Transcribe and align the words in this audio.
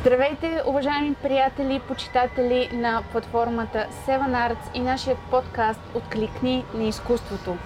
Здравейте, 0.00 0.62
уважаеми 0.66 1.14
приятели, 1.14 1.80
почитатели 1.88 2.70
на 2.72 3.02
платформата 3.12 3.86
Seven 4.06 4.50
Arts 4.50 4.74
и 4.74 4.80
нашия 4.80 5.16
подкаст 5.30 5.80
Откликни 5.94 6.64
на 6.74 6.84
изкуството. 6.84 7.56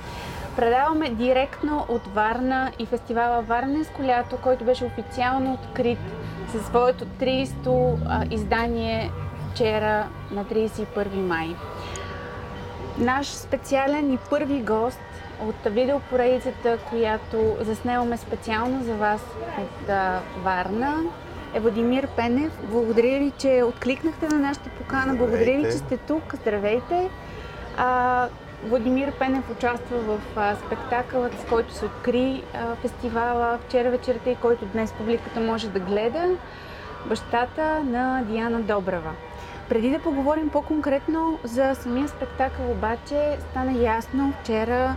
Предаваме 0.56 1.10
директно 1.10 1.86
от 1.88 2.06
Варна 2.06 2.72
и 2.78 2.86
фестивала 2.86 3.42
Варненско 3.42 4.02
лято, 4.02 4.38
който 4.42 4.64
беше 4.64 4.84
официално 4.84 5.54
открит 5.54 5.98
със 6.52 6.66
своето 6.66 7.04
30-то 7.04 7.98
издание 8.30 9.10
вчера 9.52 10.06
на 10.30 10.44
31 10.44 11.14
май. 11.14 11.48
Наш 12.98 13.26
специален 13.26 14.12
и 14.12 14.18
първи 14.30 14.62
гост 14.62 15.00
от 15.42 15.72
видеопоредицата, 15.72 16.78
която 16.90 17.56
заснемаме 17.60 18.16
специално 18.16 18.84
за 18.84 18.94
вас 18.94 19.20
от 19.58 19.88
Варна, 20.42 21.02
е 21.54 21.60
Владимир 21.60 22.06
Пенев. 22.06 22.52
Благодаря 22.70 23.18
ви, 23.18 23.32
че 23.38 23.62
откликнахте 23.62 24.28
на 24.28 24.38
нашата 24.38 24.70
покана. 24.70 25.14
Благодаря 25.14 25.56
ви, 25.56 25.62
че 25.62 25.72
сте 25.72 25.96
тук. 25.96 26.34
Здравейте! 26.34 27.10
А, 27.76 28.28
Владимир 28.64 29.12
Пенев 29.12 29.50
участва 29.50 29.98
в 29.98 30.20
а, 30.36 30.56
спектакълът, 30.56 31.40
с 31.40 31.44
който 31.48 31.74
се 31.74 31.84
откри 31.84 32.42
а, 32.54 32.74
фестивала 32.74 33.58
вчера 33.66 33.90
вечерта 33.90 34.30
и 34.30 34.36
който 34.36 34.66
днес 34.66 34.92
публиката 34.92 35.40
може 35.40 35.68
да 35.68 35.80
гледа. 35.80 36.28
Бащата 37.06 37.82
на 37.84 38.22
Диана 38.22 38.60
Добрева. 38.60 39.10
Преди 39.68 39.90
да 39.90 39.98
поговорим 39.98 40.48
по-конкретно 40.48 41.38
за 41.44 41.74
самия 41.74 42.08
спектакъл, 42.08 42.70
обаче 42.70 43.38
стана 43.50 43.72
ясно 43.82 44.32
вчера 44.42 44.96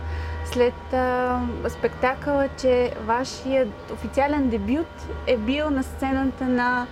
след 0.52 0.92
а, 0.92 1.40
спектакъла, 1.68 2.48
че 2.60 2.92
вашият 3.04 3.90
официален 3.92 4.48
дебют 4.48 4.86
е 5.26 5.36
бил 5.36 5.70
на 5.70 5.82
сцената 5.82 6.44
на 6.44 6.86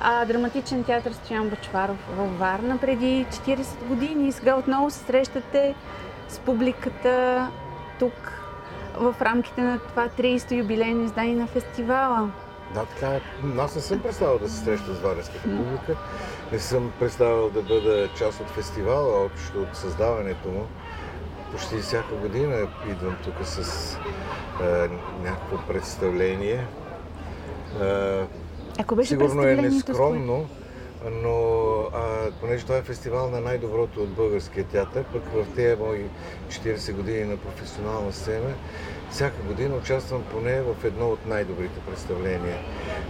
а, 0.00 0.24
драматичен 0.24 0.84
театър 0.84 1.12
Стоян 1.12 1.48
Бачваров 1.48 1.96
във 2.16 2.38
Варна 2.38 2.78
преди 2.78 3.26
40 3.30 3.84
години 3.84 4.28
и 4.28 4.32
сега 4.32 4.56
отново 4.56 4.90
се 4.90 4.98
срещате 4.98 5.74
с 6.28 6.38
публиката 6.38 7.48
тук 7.98 8.42
в 8.96 9.14
рамките 9.20 9.60
на 9.60 9.78
това 9.78 10.08
30-то 10.08 10.54
юбилейно 10.54 11.04
издание 11.04 11.36
на 11.36 11.46
фестивала. 11.46 12.30
Да, 12.74 12.84
така. 12.84 13.20
Аз 13.58 13.74
не 13.74 13.80
съм 13.80 14.00
представил 14.00 14.38
да 14.38 14.48
се 14.48 14.64
среща 14.64 14.94
с 14.94 15.00
варненската 15.00 15.42
публика. 15.42 15.96
Не 16.52 16.58
съм 16.58 16.92
представил 16.98 17.50
да 17.50 17.62
бъда 17.62 18.08
част 18.18 18.40
от 18.40 18.48
фестивала, 18.50 19.24
общо 19.24 19.62
от 19.62 19.76
създаването 19.76 20.48
му 20.48 20.66
почти 21.52 21.78
всяка 21.78 22.14
година 22.14 22.68
идвам 22.90 23.16
тук 23.24 23.34
с 23.42 23.96
а, 24.60 24.88
някакво 25.22 25.56
представление. 25.66 26.66
А, 27.80 28.20
Ако 28.78 28.96
беше 28.96 29.08
сигурно 29.08 29.42
е 29.42 29.56
нескромно, 29.56 30.48
но 31.10 31.38
а, 31.94 32.30
понеже 32.40 32.64
това 32.64 32.76
е 32.76 32.82
фестивал 32.82 33.30
на 33.30 33.40
най-доброто 33.40 34.02
от 34.02 34.08
българския 34.08 34.64
театър, 34.64 35.04
пък 35.04 35.22
в 35.34 35.46
тези 35.56 35.80
мои 35.80 36.04
40 36.48 36.92
години 36.92 37.24
на 37.24 37.36
професионална 37.36 38.12
сцена, 38.12 38.54
всяка 39.10 39.42
година 39.42 39.76
участвам 39.76 40.22
поне 40.30 40.62
в 40.62 40.84
едно 40.84 41.08
от 41.08 41.26
най-добрите 41.26 41.80
представления, 41.90 42.58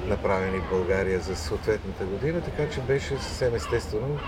направени 0.07 0.59
в 0.59 0.71
България 0.71 1.21
за 1.21 1.37
съответната 1.37 2.05
година, 2.05 2.41
така 2.41 2.71
че 2.71 2.81
беше 2.81 3.09
съвсем 3.09 3.55
естествено 3.55 4.19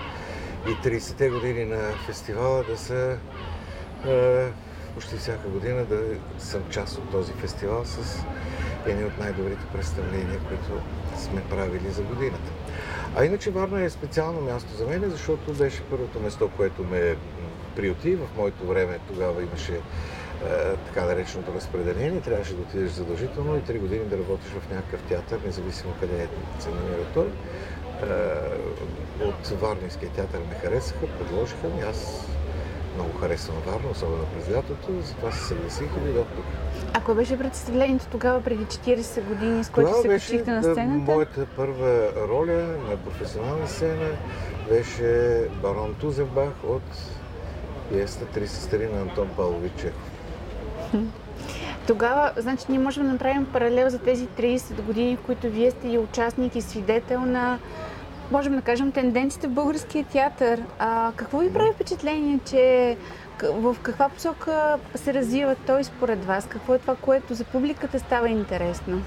и 0.67 0.87
30-те 0.87 1.29
години 1.29 1.65
на 1.65 1.91
фестивала 2.05 2.63
да 2.63 2.77
са 2.77 2.95
е, 2.95 3.34
почти 4.93 5.17
всяка 5.17 5.47
година 5.47 5.85
да 5.85 6.01
съм 6.37 6.61
част 6.69 6.97
от 6.97 7.11
този 7.11 7.33
фестивал 7.33 7.85
с 7.85 8.19
едни 8.85 9.03
от 9.03 9.19
най-добрите 9.19 9.65
представления, 9.73 10.39
които 10.47 10.81
сме 11.17 11.41
правили 11.49 11.89
за 11.89 12.01
годината. 12.01 12.51
А 13.15 13.25
иначе 13.25 13.51
Варна 13.51 13.81
е 13.81 13.89
специално 13.89 14.41
място 14.41 14.75
за 14.75 14.87
мен, 14.87 15.09
защото 15.09 15.53
беше 15.53 15.83
първото 15.83 16.19
место, 16.19 16.49
което 16.57 16.83
ме 16.83 17.15
приюти. 17.75 18.15
В 18.15 18.27
моето 18.37 18.67
време 18.67 18.99
тогава 19.07 19.43
имаше 19.43 19.73
е, 19.73 19.79
така 20.75 21.05
нареченото 21.05 21.53
разпределение. 21.53 22.21
Трябваше 22.21 22.53
да 22.53 22.61
отидеш 22.61 22.91
задължително 22.91 23.57
и 23.57 23.61
три 23.61 23.79
години 23.79 24.05
да 24.05 24.17
работиш 24.17 24.49
в 24.51 24.69
някакъв 24.71 25.01
театър, 25.01 25.39
независимо 25.45 25.93
къде 25.99 26.27
се 26.59 26.69
намира 26.69 27.05
той. 27.13 27.27
Е, 27.27 27.33
от 29.23 29.47
Варнинския 29.47 30.11
театър 30.11 30.39
ме 30.39 30.55
харесаха, 30.55 31.07
предложиха 31.19 31.67
ми. 31.67 31.81
Аз 31.81 32.27
много 32.95 33.17
харесвам 33.19 33.57
Варна, 33.65 33.89
особено 33.91 34.23
през 34.25 34.55
лятото, 34.55 35.01
затова 35.01 35.31
се 35.31 35.43
съгласих 35.43 35.87
и 35.97 35.99
дойдох 35.99 36.27
тук. 36.35 36.45
Ако 36.93 37.15
беше 37.15 37.37
представлението 37.37 38.05
тогава 38.11 38.41
преди 38.43 38.65
40 38.65 39.23
години, 39.23 39.63
с 39.63 39.69
което 39.69 40.01
се 40.01 40.07
качихте 40.07 40.51
на 40.51 40.63
сцената? 40.63 41.11
Моята 41.11 41.45
първа 41.55 42.09
роля 42.27 42.77
на 42.89 42.97
професионална 42.97 43.67
сцена 43.67 44.09
беше 44.69 45.41
барон 45.61 45.95
Тузенбах 45.99 46.53
от 46.67 46.83
пиеста 47.89 48.25
Три 48.25 48.47
сестри 48.47 48.87
на 48.93 49.01
Антон 49.01 49.29
Павлович 49.37 49.71
Чехов. 49.77 50.11
Тогава, 51.87 52.31
значи, 52.37 52.65
ние 52.69 52.79
можем 52.79 53.03
да 53.03 53.11
направим 53.11 53.45
паралел 53.45 53.89
за 53.89 53.99
тези 53.99 54.27
30 54.27 54.81
години, 54.81 55.15
в 55.15 55.25
които 55.25 55.49
вие 55.49 55.71
сте 55.71 55.87
и 55.87 55.97
участник 55.97 56.55
и 56.55 56.61
свидетел 56.61 57.21
на 57.21 57.59
можем 58.31 58.55
да 58.55 58.61
кажем, 58.61 58.91
тенденциите 58.91 59.47
в 59.47 59.51
българския 59.51 60.05
театър. 60.05 60.61
А, 60.79 61.11
какво 61.15 61.37
ви 61.37 61.53
прави 61.53 61.71
впечатление, 61.73 62.39
че 62.45 62.97
в 63.43 63.75
каква 63.81 64.09
посока 64.09 64.77
се 64.95 65.13
развива 65.13 65.55
той 65.67 65.83
според 65.83 66.25
вас? 66.25 66.47
Какво 66.49 66.73
е 66.73 66.79
това, 66.79 66.95
което 66.95 67.33
за 67.33 67.43
публиката 67.43 67.99
става 67.99 68.29
интересно? 68.29 69.01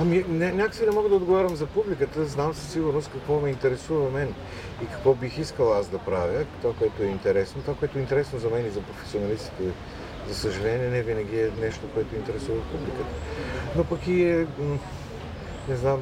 Ами, 0.00 0.24
ня- 0.24 0.52
някакси 0.52 0.86
не 0.86 0.90
мога 0.90 1.08
да 1.08 1.14
отговарям 1.14 1.56
за 1.56 1.66
публиката. 1.66 2.24
Знам 2.24 2.54
със 2.54 2.72
сигурност 2.72 3.10
какво 3.12 3.40
ме 3.40 3.48
интересува 3.48 4.10
мен 4.10 4.34
и 4.82 4.86
какво 4.86 5.14
бих 5.14 5.38
искал 5.38 5.72
аз 5.72 5.88
да 5.88 5.98
правя, 5.98 6.44
това, 6.62 6.74
което 6.74 7.02
е 7.02 7.06
интересно. 7.06 7.62
Това, 7.62 7.74
което 7.74 7.98
е 7.98 8.00
интересно 8.00 8.38
за 8.38 8.50
мен 8.50 8.66
и 8.66 8.70
за 8.70 8.80
професионалистите, 8.80 9.62
за 10.28 10.34
съжаление, 10.34 10.88
не 10.88 11.02
винаги 11.02 11.40
е 11.40 11.50
нещо, 11.60 11.80
което 11.94 12.16
интересува 12.16 12.60
публиката. 12.62 13.14
Но 13.76 13.84
пък 13.84 14.06
и 14.06 14.22
е, 14.24 14.46
не 15.68 15.76
знам, 15.76 15.98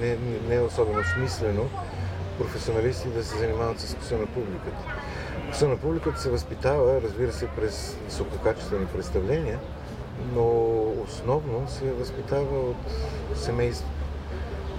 не, 0.00 0.16
не 0.48 0.54
е 0.54 0.60
особено 0.60 1.04
смислено 1.04 1.68
професионалисти 2.38 3.08
да 3.08 3.24
се 3.24 3.38
занимават 3.38 3.80
с 3.80 3.94
вкуса 3.94 4.18
на 4.18 4.26
публиката. 4.26 4.94
Вкуса 5.44 5.68
на 5.68 5.76
публиката 5.76 6.20
се 6.20 6.30
възпитава, 6.30 7.00
разбира 7.02 7.32
се, 7.32 7.46
през 7.46 7.96
висококачествени 8.06 8.86
представления, 8.86 9.58
но 10.34 10.46
основно 11.04 11.68
се 11.68 11.92
възпитава 11.92 12.60
от 12.60 12.76
семейство. 13.34 13.88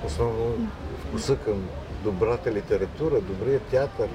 Основно 0.05 0.69
вкуса 1.07 1.35
към 1.35 1.69
добрата 2.03 2.51
литература, 2.51 3.21
добрия 3.21 3.59
театър, 3.59 4.07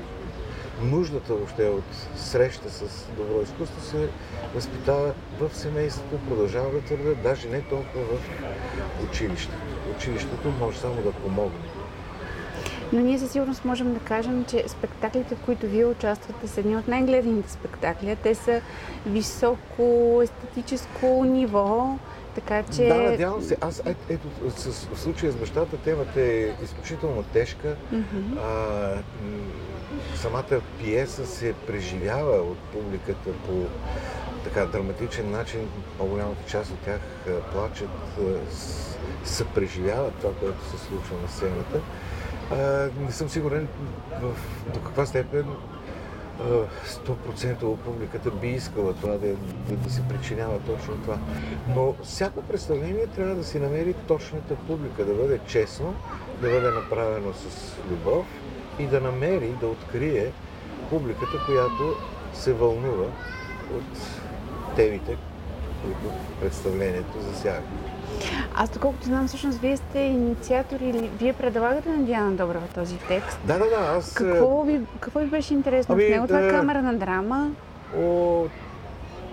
нуждата 0.83 1.35
въобще 1.35 1.65
от 1.65 1.85
среща 2.17 2.71
с 2.71 3.07
добро 3.17 3.43
изкуство 3.43 3.81
се 3.81 4.09
възпитава 4.55 5.13
в 5.41 5.57
семейството, 5.57 6.19
продължава 6.29 6.71
да 6.73 6.81
твърда, 6.81 7.15
даже 7.23 7.49
не 7.49 7.61
толкова 7.61 8.05
в 8.05 8.21
училището. 9.11 9.59
Училището 9.97 10.49
може 10.61 10.79
само 10.79 11.03
да 11.03 11.13
помогне. 11.13 11.59
Но 12.93 13.01
ние 13.01 13.19
със 13.19 13.31
сигурност 13.31 13.65
можем 13.65 13.95
да 13.95 14.01
кажем, 14.01 14.45
че 14.45 14.65
спектаклите, 14.67 15.35
в 15.35 15.41
които 15.41 15.67
вие 15.67 15.87
участвате, 15.87 16.49
са 16.49 16.61
едни 16.61 16.77
от 16.77 16.89
най-гледаните 16.89 17.51
спектакли. 17.51 18.17
Те 18.23 18.35
са 18.35 18.61
високо 19.07 20.21
естетическо 20.23 21.25
ниво, 21.25 21.97
така 22.35 22.63
че... 22.77 22.89
Да, 22.89 22.95
надявам 22.95 23.43
се. 23.43 23.57
Аз, 23.61 23.83
ето, 23.87 24.01
ето 24.09 24.27
с, 24.51 24.87
в 24.87 25.01
случая 25.01 25.33
с 25.33 25.37
бащата, 25.37 25.77
темата 25.77 26.21
е 26.21 26.51
изключително 26.65 27.23
тежка. 27.23 27.77
Mm-hmm. 27.93 28.39
А, 28.39 28.95
самата 30.15 30.61
пиеса 30.79 31.27
се 31.27 31.55
преживява 31.67 32.37
от 32.37 32.59
публиката 32.59 33.31
по 33.47 33.67
така 34.45 34.67
драматичен 34.67 35.31
начин. 35.31 35.69
По-голямата 35.99 36.51
част 36.51 36.71
от 36.71 36.79
тях 36.79 37.01
плачат, 37.53 37.91
съпреживяват 39.25 40.15
това, 40.15 40.33
което 40.35 40.65
се 40.65 40.85
случва 40.87 41.17
на 41.23 41.29
сцената. 41.29 41.81
А, 42.51 42.89
не 43.01 43.13
съм 43.13 43.29
сигурен 43.29 43.69
в, 44.21 44.35
до 44.75 44.81
каква 44.81 45.07
степен 45.07 45.47
100% 46.41 47.77
публиката 47.77 48.31
би 48.31 48.49
искала 48.49 48.95
това 48.95 49.13
да, 49.13 49.29
да, 49.69 49.77
да 49.77 49.91
се 49.91 50.03
причинява 50.09 50.59
точно 50.59 50.97
това. 50.97 51.19
Но 51.69 51.95
всяко 52.03 52.43
представление 52.43 53.07
трябва 53.07 53.35
да 53.35 53.45
си 53.45 53.59
намери 53.59 53.95
точната 54.09 54.55
публика, 54.55 55.05
да 55.05 55.15
бъде 55.15 55.41
честно, 55.47 55.95
да 56.41 56.51
бъде 56.51 56.71
направено 56.71 57.33
с 57.33 57.77
любов 57.91 58.27
и 58.79 58.87
да 58.87 59.01
намери, 59.01 59.55
да 59.61 59.67
открие 59.67 60.33
публиката, 60.91 61.45
която 61.47 61.95
се 62.35 62.53
вълнува 62.53 63.07
от 63.77 63.99
темите, 64.77 65.17
които 65.83 66.15
представлението 66.41 67.21
засяга. 67.21 67.63
Аз 68.55 68.71
доколкото 68.71 69.05
знам, 69.05 69.29
всъщност 69.29 69.59
вие 69.59 69.77
сте 69.77 69.99
инициатор 69.99 70.81
или 70.81 71.11
вие 71.19 71.33
предлагате 71.33 71.89
на 71.89 72.05
Диана 72.05 72.31
Добрева 72.31 72.67
този 72.75 72.97
текст. 72.97 73.39
Да, 73.45 73.59
да, 73.59 73.69
да. 73.69 73.97
Аз... 73.97 74.15
Какво 74.15 74.63
ви, 74.63 74.81
какво 75.01 75.19
ви 75.19 75.27
беше 75.27 75.55
интересно 75.55 75.95
ами, 75.95 76.05
в 76.05 76.09
него? 76.09 76.27
Това 76.27 76.41
е 76.41 76.51
камера 76.51 76.83
на 76.83 76.95
драма? 76.95 77.51
О, 77.99 78.45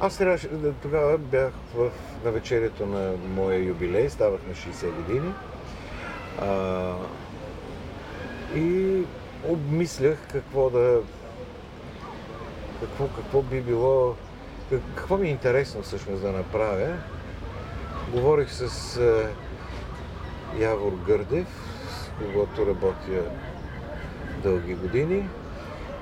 аз 0.01 0.18
трябваше, 0.18 0.50
тогава 0.81 1.18
бях 1.18 1.51
в, 1.75 1.90
на 2.25 2.31
вечерието 2.31 2.86
на 2.86 3.12
моя 3.36 3.60
юбилей, 3.60 4.10
ставах 4.10 4.40
на 4.48 4.54
60 4.54 4.92
години. 4.95 5.34
А, 6.42 6.94
И 8.56 9.04
обмислях 9.48 10.18
какво 10.31 10.69
да... 10.69 11.01
Какво, 12.80 13.07
какво 13.07 13.42
би 13.42 13.62
било... 13.62 14.16
Какво 14.95 15.18
ми 15.18 15.28
е 15.28 15.31
интересно 15.31 15.81
всъщност 15.81 16.22
да 16.22 16.31
направя. 16.31 16.98
Говорих 18.12 18.51
с 18.51 19.00
Явор 20.60 20.94
Гърдев, 21.07 21.48
с 21.90 22.10
когото 22.18 22.68
работя 22.68 23.24
дълги 24.44 24.74
години. 24.74 25.30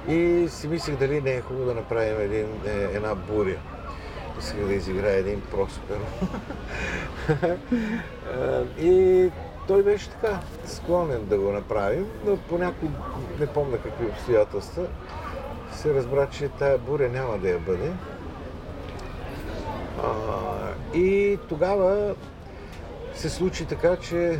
И 0.07 0.47
си 0.49 0.67
мислех 0.67 0.97
дали 0.97 1.21
не 1.21 1.31
е 1.31 1.41
хубаво 1.41 1.65
да 1.65 1.73
направим 1.73 2.21
един, 2.21 2.47
е, 2.65 2.83
една 2.93 3.15
буря. 3.15 3.57
Исках 4.39 4.67
да 4.67 4.73
изиграе 4.73 5.17
един 5.17 5.41
Проспер. 5.41 5.97
и 8.79 9.29
той 9.67 9.83
беше 9.83 10.09
така 10.09 10.39
склонен 10.65 11.25
да 11.25 11.37
го 11.37 11.51
направим, 11.51 12.07
но 12.25 12.37
по 12.37 12.57
някои, 12.57 12.89
не 13.39 13.47
помня 13.47 13.77
какви 13.77 14.05
обстоятелства, 14.05 14.87
се 15.73 15.93
разбра, 15.93 16.29
че 16.29 16.49
тая 16.49 16.77
буря 16.77 17.09
няма 17.09 17.37
да 17.37 17.49
я 17.49 17.59
бъде. 17.59 17.91
А, 20.03 20.97
и 20.97 21.39
тогава 21.49 22.15
се 23.13 23.29
случи 23.29 23.65
така, 23.65 23.95
че 23.95 24.39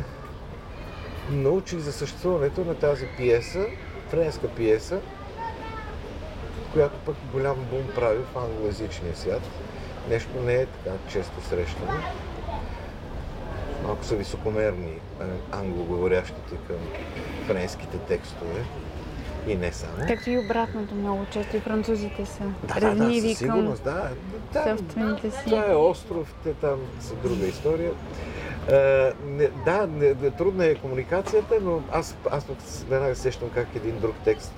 научих 1.30 1.78
за 1.78 1.92
съществуването 1.92 2.64
на 2.64 2.74
тази 2.74 3.06
пиеса, 3.16 3.66
френска 4.08 4.48
пиеса, 4.48 5.00
която 6.72 6.94
пък 7.06 7.16
голям 7.32 7.56
бум 7.70 7.84
прави 7.94 8.18
в 8.34 8.38
англоязичния 8.38 9.16
свят. 9.16 9.42
Нещо 10.08 10.30
не 10.44 10.54
е 10.54 10.66
така 10.66 10.96
често 11.08 11.40
срещано. 11.48 11.92
Малко 13.82 14.04
са 14.04 14.16
високомерни 14.16 14.98
англоговорящите 15.52 16.56
към 16.66 16.76
френските 17.46 17.98
текстове. 17.98 18.64
И 19.46 19.54
не 19.54 19.72
само. 19.72 19.92
Както 20.08 20.30
и 20.30 20.38
обратното 20.38 20.94
много 20.94 21.26
често 21.32 21.56
и 21.56 21.60
французите 21.60 22.26
са 22.26 22.42
да, 22.74 22.80
ревниви 22.80 23.34
да, 23.40 23.46
да, 23.46 23.52
към 23.52 23.74
да. 24.52 24.76
собствените 24.76 25.30
си. 25.30 25.44
Това 25.44 25.66
е 25.70 25.74
остров, 25.74 26.34
те 26.44 26.54
там 26.54 26.78
са 27.00 27.14
друга 27.14 27.46
история. 27.46 27.92
Uh, 28.70 29.12
не, 29.26 29.48
да, 29.64 29.86
не, 29.86 30.30
трудна 30.30 30.66
е 30.66 30.74
комуникацията, 30.74 31.54
но 31.62 31.82
аз, 31.92 32.16
аз 32.30 32.46
веднага 32.88 33.14
сещам 33.14 33.50
как 33.54 33.68
един 33.76 34.00
друг 34.00 34.14
текст 34.24 34.52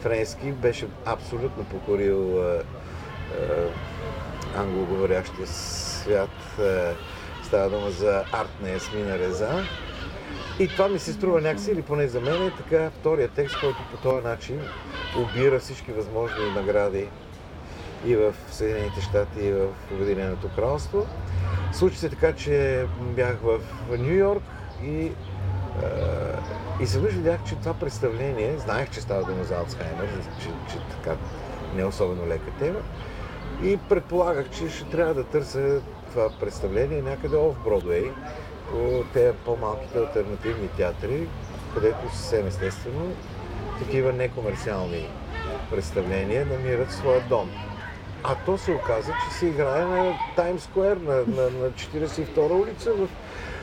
френски 0.00 0.52
беше 0.52 0.86
абсолютно 1.04 1.64
покорил 1.64 2.18
uh, 2.18 2.62
uh, 2.62 3.68
англоговорящия 4.56 5.46
свят. 5.46 6.30
Uh, 6.58 6.92
става 7.46 7.70
дума 7.70 7.90
за 7.90 8.24
арт 8.32 8.62
на 8.62 8.70
Ясмина 8.70 9.18
Реза. 9.18 9.64
И 10.58 10.68
това 10.68 10.88
ми 10.88 10.98
се 10.98 11.12
струва 11.12 11.40
някакси, 11.40 11.70
или 11.70 11.82
поне 11.82 12.08
за 12.08 12.20
мен 12.20 12.46
е 12.46 12.50
така 12.50 12.90
втория 12.90 13.28
текст, 13.28 13.60
който 13.60 13.78
по 13.90 13.96
този 13.96 14.26
начин 14.26 14.60
обира 15.16 15.58
всички 15.58 15.92
възможни 15.92 16.50
награди 16.54 17.08
и 18.06 18.16
в 18.16 18.34
Съединените 18.50 19.00
щати, 19.00 19.40
и 19.40 19.52
в 19.52 19.66
Обединеното 19.92 20.48
кралство. 20.56 21.06
Случи 21.72 21.98
се 21.98 22.08
така, 22.08 22.32
че 22.32 22.86
бях 23.00 23.36
в 23.42 23.58
Нью 23.98 24.16
Йорк 24.16 24.42
и, 24.84 25.12
и 26.80 26.86
се 26.86 27.00
видях, 27.00 27.40
че 27.48 27.54
това 27.54 27.74
представление, 27.74 28.58
знаех, 28.58 28.90
че 28.90 29.00
става 29.00 29.24
дума 29.24 29.44
за 29.44 29.56
Алцхаймер, 29.56 30.08
че, 30.40 30.48
че 30.48 30.78
така 30.90 31.16
не 31.74 31.82
е 31.82 31.84
особено 31.84 32.26
лека 32.26 32.50
тема, 32.58 32.78
и 33.62 33.76
предполагах, 33.76 34.50
че 34.50 34.68
ще 34.70 34.84
трябва 34.84 35.14
да 35.14 35.24
търся 35.24 35.80
представление 36.40 37.02
някъде 37.02 37.36
в 37.36 37.54
Бродвей, 37.64 38.10
по 38.70 39.04
тези 39.12 39.36
по-малките 39.44 39.98
альтернативни 39.98 40.68
театри, 40.68 41.28
където 41.74 42.16
съвсем 42.16 42.46
естествено 42.46 43.12
такива 43.78 44.12
некомерциални 44.12 45.08
представления 45.70 46.46
намират 46.46 46.92
своя 46.92 47.20
дом. 47.20 47.50
А 48.24 48.34
то 48.46 48.58
се 48.58 48.72
оказа, 48.72 49.12
че 49.12 49.38
се 49.38 49.46
играе 49.46 49.84
на 49.84 50.18
Таймс 50.36 50.62
Сквер, 50.62 50.96
на, 50.96 51.14
на, 51.14 51.50
на 51.50 51.70
42-а 51.70 52.54
улица, 52.54 52.92
в 52.92 53.08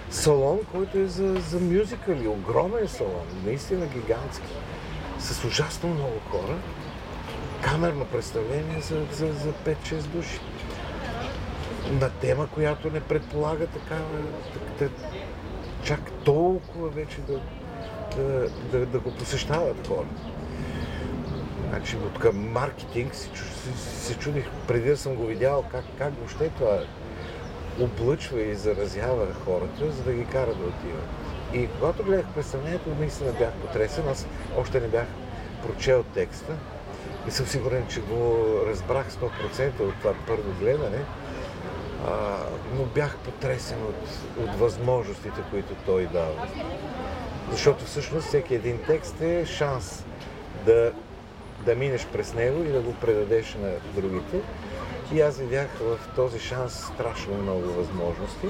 салон, 0.09 0.59
който 0.71 0.97
е 0.97 1.05
за, 1.05 1.35
за 1.35 1.59
мюзикали. 1.59 2.27
Огромен 2.27 2.87
салон, 2.87 3.25
наистина 3.45 3.85
гигантски. 3.85 4.53
С 5.19 5.45
ужасно 5.45 5.89
много 5.89 6.19
хора. 6.31 6.55
Камерно 7.61 8.05
представление 8.05 8.81
за, 8.81 9.05
за, 9.11 9.33
за 9.33 9.53
5-6 9.65 9.99
души 9.99 10.39
на 11.91 12.09
тема, 12.09 12.47
която 12.47 12.91
не 12.91 12.99
предполага 12.99 13.67
такава, 13.67 14.19
да, 14.79 14.89
чак 15.83 16.11
толкова 16.23 16.89
вече 16.89 17.21
да, 17.21 17.39
да, 18.15 18.49
да, 18.71 18.85
да 18.85 18.99
го 18.99 19.11
посещават 19.11 19.87
хора. 19.87 20.07
Значи 21.69 21.97
от 21.97 22.19
към 22.19 22.51
маркетинг 22.51 23.15
си, 23.15 23.29
си, 23.35 23.99
се 24.05 24.17
чудих, 24.17 24.45
преди 24.67 24.89
да 24.89 24.97
съм 24.97 25.15
го 25.15 25.25
видял, 25.25 25.65
как, 25.71 25.85
как 25.97 26.13
въобще 26.17 26.49
това 26.49 26.79
облъчва 27.81 28.41
и 28.41 28.55
заразява 28.55 29.33
хората, 29.45 29.91
за 29.91 30.03
да 30.03 30.13
ги 30.13 30.25
кара 30.25 30.55
да 30.55 30.65
отиват. 30.65 31.07
И 31.53 31.67
когато 31.67 32.03
гледах 32.03 32.25
представлението, 32.35 32.89
наистина 32.99 33.31
бях 33.39 33.53
потресен. 33.53 34.03
Аз 34.09 34.27
още 34.57 34.79
не 34.79 34.87
бях 34.87 35.07
прочел 35.63 36.03
текста. 36.03 36.53
И 37.27 37.31
съм 37.31 37.45
сигурен, 37.45 37.87
че 37.89 38.01
го 38.01 38.35
разбрах 38.67 39.11
100% 39.11 39.79
от 39.79 39.95
това 40.01 40.13
първо 40.27 40.59
гледане 40.59 40.99
но 42.73 42.83
бях 42.95 43.17
потресен 43.17 43.77
от, 43.83 44.09
от 44.43 44.59
възможностите, 44.59 45.41
които 45.51 45.75
той 45.85 46.05
дава. 46.05 46.47
Защото 47.51 47.85
всъщност 47.85 48.27
всеки 48.27 48.55
един 48.55 48.79
текст 48.87 49.21
е 49.21 49.45
шанс 49.45 50.05
да, 50.65 50.91
да 51.65 51.75
минеш 51.75 52.05
през 52.05 52.33
него 52.33 52.63
и 52.63 52.71
да 52.71 52.81
го 52.81 52.93
предадеш 52.93 53.55
на 53.61 53.71
другите. 54.01 54.39
И 55.13 55.21
аз 55.21 55.37
видях 55.37 55.67
в 55.81 55.99
този 56.15 56.39
шанс 56.39 56.91
страшно 56.93 57.33
много 57.33 57.61
възможности. 57.61 58.47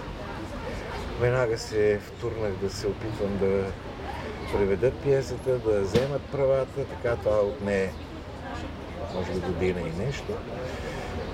Веднага 1.19 1.57
се 1.57 1.99
втурнах 1.99 2.51
да 2.61 2.69
се 2.69 2.87
опитвам 2.87 3.37
да 3.37 3.63
преведат 4.53 4.93
пиесата, 4.93 5.57
да 5.57 5.81
вземат 5.81 6.21
правата, 6.21 6.85
така 6.85 7.15
това 7.15 7.41
отне 7.41 7.93
може 9.15 9.31
би 9.31 9.39
година 9.39 9.79
и 9.81 10.05
нещо. 10.05 10.33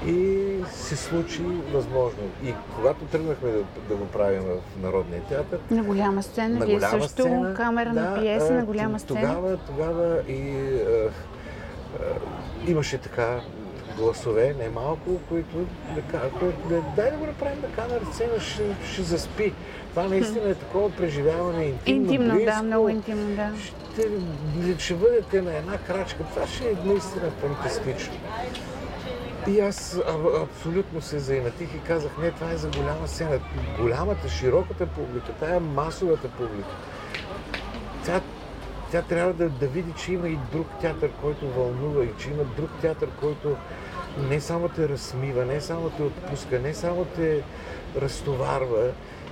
И 0.08 0.40
се 0.72 0.96
случи 0.96 1.42
възможно. 1.74 2.24
И 2.44 2.54
когато 2.76 3.06
тръгнахме 3.06 3.52
да, 3.52 3.64
да 3.90 3.96
го 3.96 4.06
правим 4.06 4.42
в 4.42 4.82
Народния 4.84 5.22
театър. 5.22 5.60
На 5.72 5.84
голяма 5.84 6.24
сцена, 6.24 6.60
на 6.60 6.66
вие 6.66 6.76
голяма 6.76 7.02
също 7.02 7.22
сцена, 7.22 7.54
камера 7.54 7.94
да, 7.94 8.02
на 8.02 8.20
пиеса 8.20 8.54
на 8.54 8.66
голяма 8.66 9.00
сцена. 9.00 9.20
Тогава, 9.22 9.58
тогава 9.58 10.22
и 10.28 10.62
а, 10.82 11.10
а, 12.00 12.72
имаше 12.72 12.98
така 12.98 13.42
гласове, 13.98 14.56
не 14.60 14.70
малко, 14.70 15.20
които 15.30 15.58
да 15.96 16.02
кажат, 16.02 16.34
дай 16.96 17.12
да 17.12 17.18
го 17.18 17.26
направим 17.26 17.62
на 17.62 17.72
камера 17.76 18.06
сцена, 18.14 18.40
ще, 18.40 18.64
ще 18.92 19.02
заспи. 19.02 19.54
Това 19.90 20.04
наистина 20.04 20.50
е 20.50 20.54
такова 20.54 20.90
преживяване 20.90 21.66
интимно, 21.66 22.02
интимно 22.02 22.34
близко. 22.34 22.52
да, 22.52 22.64
много 22.64 22.90
интимно, 22.90 23.36
да. 23.36 23.52
Ще, 23.60 24.84
ще 24.84 24.94
бъдете 24.94 25.42
на 25.42 25.56
една 25.56 25.78
крачка. 25.78 26.24
Това 26.34 26.48
ще 26.48 26.70
е 26.70 26.74
наистина 26.86 27.32
фантастично. 27.42 28.14
И 29.50 29.60
аз 29.60 30.00
абсолютно 30.42 31.02
се 31.02 31.20
заинатих 31.20 31.76
и 31.76 31.80
казах, 31.80 32.12
не, 32.22 32.32
това 32.32 32.52
е 32.52 32.58
за 32.58 32.70
голяма 32.70 33.08
сцена. 33.08 33.40
Голямата, 33.80 34.30
широката 34.30 34.88
публика, 34.88 35.32
тая 35.40 35.60
масовата 35.60 36.30
публика. 36.30 36.70
Тя, 38.06 38.22
тя 38.92 39.02
трябва 39.02 39.34
да, 39.34 39.50
да 39.50 39.68
види, 39.68 39.94
че 39.94 40.14
има 40.14 40.30
и 40.30 40.40
друг 40.52 40.68
театър, 40.82 41.12
който 41.22 41.50
вълнува 41.50 42.04
и 42.04 42.14
че 42.20 42.30
има 42.30 42.44
друг 42.44 42.70
театър, 42.82 43.10
който 43.20 43.56
не 44.30 44.42
само 44.42 44.70
те 44.70 44.90
разсмива, 44.90 45.46
не 45.46 45.62
само 45.62 45.90
те 45.90 46.04
отпуска, 46.04 46.60
не 46.60 46.74
само 46.74 47.06
те 47.06 47.44
разтоварва 48.02 48.92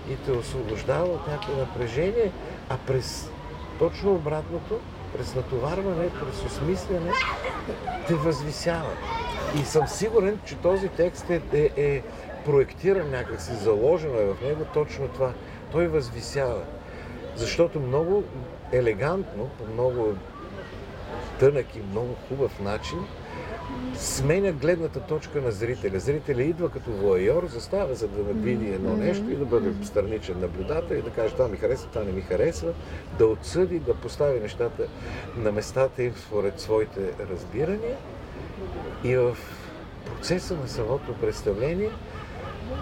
и 0.10 0.16
те 0.16 0.32
освобождава 0.32 1.08
от 1.08 1.28
някакво 1.28 1.58
напрежение, 1.58 2.32
а 2.70 2.78
през 2.88 3.30
точно 3.80 4.12
обратното, 4.12 4.80
през 5.18 5.36
натоварване, 5.36 6.10
през 6.10 6.46
осмислене, 6.46 7.12
те 8.08 8.14
възвисява. 8.14 8.92
И 9.56 9.66
съм 9.66 9.88
сигурен, 9.88 10.40
че 10.46 10.56
този 10.56 10.88
текст 10.88 11.30
е, 11.30 11.42
е, 11.54 11.72
е 11.78 12.02
проектиран 12.46 13.10
някакси, 13.10 13.54
заложено 13.54 14.20
е 14.20 14.26
в 14.26 14.42
него 14.42 14.66
точно 14.74 15.08
това. 15.08 15.34
Той 15.72 15.88
възвисява. 15.88 16.62
Защото 17.36 17.80
много 17.80 18.24
елегантно, 18.72 19.50
по 19.58 19.74
много 19.74 20.16
тънък 21.40 21.76
и 21.76 21.80
много 21.92 22.16
хубав 22.30 22.60
начин, 22.60 23.00
сменя 23.96 24.52
гледната 24.52 25.00
точка 25.00 25.42
на 25.42 25.52
зрителя. 25.52 26.00
Зрителя 26.00 26.44
идва 26.44 26.70
като 26.70 26.92
воайор, 26.92 27.48
застава 27.48 27.96
за 27.96 28.08
да 28.08 28.24
види 28.24 28.68
едно 28.68 28.98
нещо 28.98 29.32
и 29.32 29.36
да 29.36 29.46
бъде 29.46 29.86
страничен 29.86 30.40
наблюдател 30.40 30.96
и 30.96 31.02
да 31.02 31.10
каже 31.10 31.34
това 31.34 31.48
ми 31.48 31.58
харесва, 31.58 31.90
това 31.90 32.04
не 32.04 32.12
ми 32.12 32.22
харесва, 32.22 32.74
да 33.18 33.26
отсъди, 33.26 33.80
да 33.80 33.94
постави 33.94 34.40
нещата 34.40 34.88
на 35.38 35.52
местата 35.52 36.04
им 36.04 36.14
според 36.28 36.60
своите 36.60 37.02
разбирания 37.32 37.98
и 39.04 39.16
в 39.16 39.38
процеса 40.06 40.56
на 40.56 40.68
самото 40.68 41.14
представление 41.14 41.90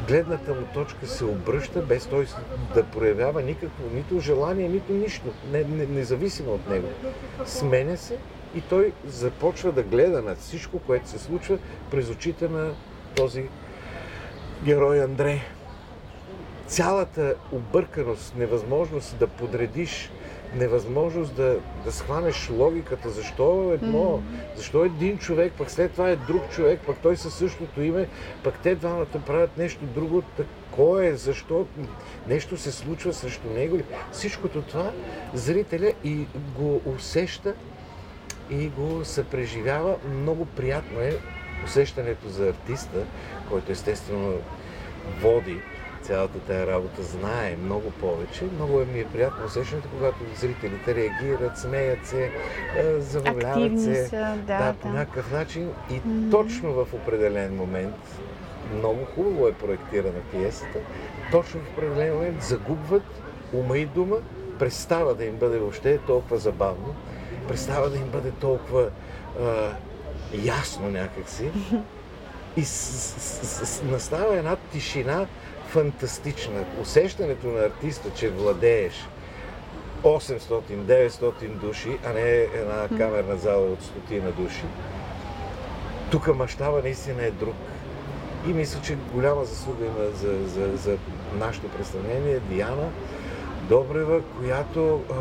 гледната 0.08 0.54
му 0.54 0.66
точка 0.74 1.08
се 1.08 1.26
обръща, 1.26 1.82
без 1.82 2.06
той 2.06 2.28
да 2.74 2.84
проявява 2.84 3.42
никакво, 3.42 3.84
нито 3.94 4.20
желание, 4.20 4.70
нито 4.70 4.94
нищо, 4.94 5.26
не, 5.52 5.64
не, 5.64 5.86
независимо 5.86 6.54
от 6.54 6.70
него. 6.70 6.88
Сменя 7.46 7.98
се 7.98 8.18
и 8.56 8.62
той 8.62 8.94
започва 9.06 9.72
да 9.72 9.84
гледа 9.84 10.22
на 10.22 10.36
всичко, 10.36 10.80
което 10.80 11.10
се 11.10 11.20
случва 11.20 11.58
през 11.92 12.10
очите 12.10 12.50
на 12.50 12.74
този 13.16 13.44
герой 14.64 15.04
Андрей. 15.04 15.40
Цялата 16.68 17.36
обърканост, 17.52 18.36
невъзможност 18.36 19.18
да 19.18 19.28
подредиш 19.28 20.12
невъзможност 20.56 21.36
да, 21.36 21.58
да 21.86 21.92
схванеш 21.92 22.50
логиката, 22.50 23.10
защо 23.10 23.72
едно, 23.74 24.04
mm. 24.04 24.22
защо 24.56 24.86
един 24.86 25.18
човек, 25.18 25.54
пък 25.58 25.72
след 25.72 25.92
това 25.92 26.10
е 26.10 26.16
друг 26.16 26.50
човек, 26.52 26.80
пък 26.86 26.98
той 27.04 27.18
със 27.18 27.34
същото 27.34 27.82
име, 27.82 28.08
пък 28.44 28.60
те 28.64 28.76
двамата 28.76 29.06
правят 29.26 29.58
нещо 29.58 29.86
друго, 29.86 30.24
такое, 30.38 31.16
защо 31.16 31.68
нещо 32.28 32.58
се 32.58 32.72
случва 32.72 33.14
срещу 33.14 33.48
него. 33.50 33.80
Всичкото 34.12 34.62
това 34.62 34.92
зрителя 35.34 35.92
и 36.04 36.26
го 36.58 36.82
усеща 36.86 37.54
и 38.50 38.68
го 38.68 39.06
съпреживява. 39.06 39.96
Много 40.22 40.46
приятно 40.46 41.00
е 41.00 41.18
усещането 41.66 42.30
за 42.30 42.50
артиста, 42.50 43.06
който 43.50 43.72
естествено 43.72 44.34
води 45.22 45.62
цялата 46.06 46.40
тая 46.40 46.68
работа 46.68 47.04
знае 47.04 47.56
много 47.64 47.92
повече. 47.92 48.44
Много 48.56 48.82
е 48.82 48.86
ми 48.86 49.00
е 49.00 49.06
приятно 49.06 49.46
усещането, 49.46 49.90
когато 49.94 50.18
зрителите 50.36 50.96
реагират, 50.96 51.58
смеят 51.58 52.06
се, 52.06 52.32
забавляват 52.98 53.80
се. 53.82 54.06
Са, 54.06 54.38
да, 54.48 54.58
да, 54.58 54.74
по 54.82 54.88
някакъв 54.88 55.32
начин. 55.32 55.70
И 55.90 55.94
mm-hmm. 55.94 56.32
точно 56.32 56.74
в 56.74 56.88
определен 56.94 57.56
момент, 57.56 57.96
много 58.78 59.06
хубаво 59.16 59.48
е 59.48 59.54
проектирана 59.54 60.20
пиесата, 60.32 60.80
точно 61.32 61.60
в 61.60 61.72
определен 61.72 62.14
момент 62.14 62.44
загубват 62.44 63.22
ума 63.54 63.78
и 63.78 63.86
дума, 63.86 64.16
престава 64.60 65.16
да 65.16 65.26
им 65.26 65.36
бъде 65.36 65.60
въобще 65.60 65.98
толкова 65.98 66.38
забавно, 66.38 66.96
престава 67.48 67.90
да 67.90 67.98
им 67.98 68.08
бъде 68.08 68.32
толкова 68.32 68.90
а, 69.42 69.72
ясно 70.44 70.90
някакси. 70.90 71.50
И 72.58 72.66
с, 72.66 72.72
с, 72.72 73.66
с, 73.66 73.84
настава 73.84 74.38
една 74.38 74.56
тишина, 74.56 75.26
фантастична. 75.76 76.66
Усещането 76.82 77.48
на 77.48 77.60
артиста, 77.60 78.10
че 78.16 78.30
владееш 78.30 78.94
800-900 80.04 81.48
души, 81.48 81.98
а 82.06 82.14
не 82.14 82.30
една 82.32 82.88
камерна 82.98 83.38
зала 83.38 83.68
от 83.68 83.84
стотина 83.84 84.32
души, 84.32 84.64
тук 86.12 86.36
мащаба 86.36 86.82
наистина 86.84 87.24
е 87.24 87.32
друг. 87.32 87.56
И 88.48 88.54
мисля, 88.54 88.82
че 88.82 88.98
голяма 89.14 89.46
заслуга 89.46 89.86
има 89.86 90.06
за, 90.14 90.48
за, 90.48 90.78
за 90.78 90.98
нашето 91.40 91.68
представление 91.68 92.40
Диана 92.40 92.90
Добрева, 93.70 94.22
която 94.40 95.02
а, 95.12 95.16